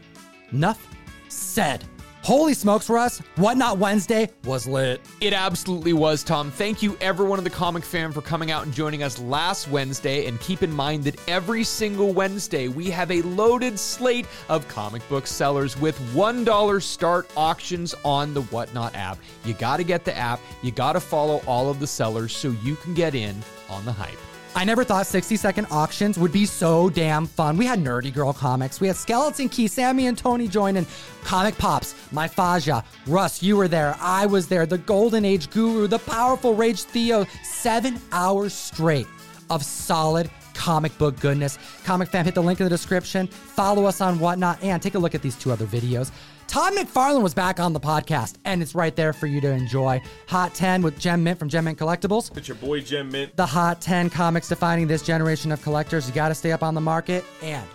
Enough 0.52 0.86
said. 1.30 1.86
Holy 2.30 2.54
smokes, 2.54 2.92
Russ. 2.92 3.24
Whatnot 3.38 3.80
Wednesday 3.80 4.30
was 4.46 4.68
lit. 4.68 5.02
It 5.20 5.34
absolutely 5.34 5.94
was, 5.94 6.24
Tom. 6.24 6.52
Thank 6.52 6.84
you, 6.84 6.96
everyone 7.02 7.40
in 7.40 7.44
the 7.44 7.50
comic 7.50 7.84
fam, 7.84 8.12
for 8.12 8.22
coming 8.22 8.52
out 8.52 8.66
and 8.66 8.72
joining 8.72 9.02
us 9.02 9.18
last 9.18 9.68
Wednesday. 9.68 10.28
And 10.28 10.40
keep 10.40 10.62
in 10.62 10.72
mind 10.72 11.04
that 11.06 11.20
every 11.28 11.64
single 11.64 12.14
Wednesday, 12.14 12.68
we 12.68 12.92
have 12.92 13.10
a 13.10 13.24
loaded 13.24 13.80
slate 13.80 14.28
of 14.48 14.68
comic 14.68 15.02
book 15.10 15.26
sellers 15.26 15.76
with 15.82 15.98
$1 16.14 16.84
start 16.84 17.28
auctions 17.36 17.96
on 18.06 18.36
the 18.36 18.44
Whatnot 18.44 18.94
app. 18.94 19.18
You 19.44 19.56
got 19.56 19.78
to 19.78 19.84
get 19.84 20.06
the 20.06 20.16
app, 20.16 20.40
you 20.62 20.70
got 20.70 20.94
to 20.94 21.00
follow 21.00 21.42
all 21.48 21.72
of 21.72 21.80
the 21.80 21.88
sellers 21.88 22.38
so 22.38 22.56
you 22.64 22.76
can 22.76 22.94
get 22.94 23.16
in 23.16 23.42
on 23.72 23.84
the 23.86 23.92
hype. 23.92 24.20
I 24.56 24.66
never 24.66 24.84
thought 24.84 25.06
60 25.06 25.36
second 25.36 25.68
auctions 25.72 26.18
would 26.18 26.32
be 26.32 26.46
so 26.46 26.90
damn 26.90 27.28
fun. 27.28 27.56
We 27.56 27.66
had 27.66 27.80
Nerdy 27.80 28.14
Girl 28.14 28.34
comics. 28.34 28.82
We 28.82 28.88
had 28.88 28.96
Skeleton 28.96 29.48
Key, 29.48 29.68
Sammy 29.68 30.08
and 30.08 30.18
Tony 30.18 30.48
joining. 30.48 30.86
Comic 31.24 31.58
Pops, 31.58 31.96
My 32.12 32.28
Faja, 32.28 32.84
Russ, 33.08 33.44
you 33.44 33.56
were 33.58 33.68
there. 33.68 33.96
I 34.00 34.26
was 34.26 34.48
there. 34.48 34.66
The 34.66 34.80
Golden 34.80 35.24
Age 35.24 35.50
Guru, 35.52 35.88
the 35.88 36.00
powerful 36.00 36.56
Rage 36.56 36.84
Theo. 36.84 37.26
Seven 37.44 38.02
hours 38.12 38.54
straight 38.54 39.08
of 39.50 39.64
solid 39.64 40.30
comic 40.54 40.96
book 40.98 41.18
goodness. 41.20 41.58
Comic 41.86 42.10
fam, 42.10 42.26
hit 42.26 42.36
the 42.36 42.44
link 42.44 42.60
in 42.60 42.66
the 42.66 42.70
description. 42.70 43.28
Follow 43.28 43.86
us 43.86 44.02
on 44.02 44.20
Whatnot 44.20 44.62
and 44.62 44.82
take 44.82 44.96
a 44.96 45.00
look 45.00 45.16
at 45.16 45.22
these 45.22 45.36
two 45.36 45.52
other 45.52 45.66
videos. 45.66 46.12
Todd 46.50 46.74
McFarlane 46.74 47.22
was 47.22 47.36
back 47.36 47.60
on 47.60 47.74
the 47.74 47.80
podcast, 47.80 48.38
and 48.44 48.64
it's 48.64 48.74
right 48.74 48.96
there 48.96 49.14
for 49.14 49.28
you 49.28 49.40
to 49.40 49.52
enjoy. 49.52 50.02
Hot 50.26 50.56
10 50.56 50.82
with 50.82 50.98
Gem 50.98 51.24
Mint 51.24 51.38
from 51.38 51.48
Gem 51.48 51.66
Mint 51.66 51.78
Collectibles. 51.78 52.36
It's 52.36 52.48
your 52.48 52.58
boy 52.58 52.82
Gem 52.82 53.12
Mint. 53.12 53.36
The 53.36 53.46
Hot 53.46 53.82
10 53.82 54.10
comics 54.10 54.48
defining 54.48 54.88
this 54.88 55.04
generation 55.04 55.52
of 55.52 55.62
collectors. 55.62 56.08
You 56.08 56.16
got 56.16 56.30
to 56.30 56.36
stay 56.36 56.52
up 56.52 56.64
on 56.64 56.74
the 56.74 56.82
market 56.82 57.24
and 57.44 57.68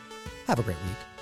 have 0.48 0.58
a 0.58 0.62
great 0.62 0.76
week. 0.88 1.13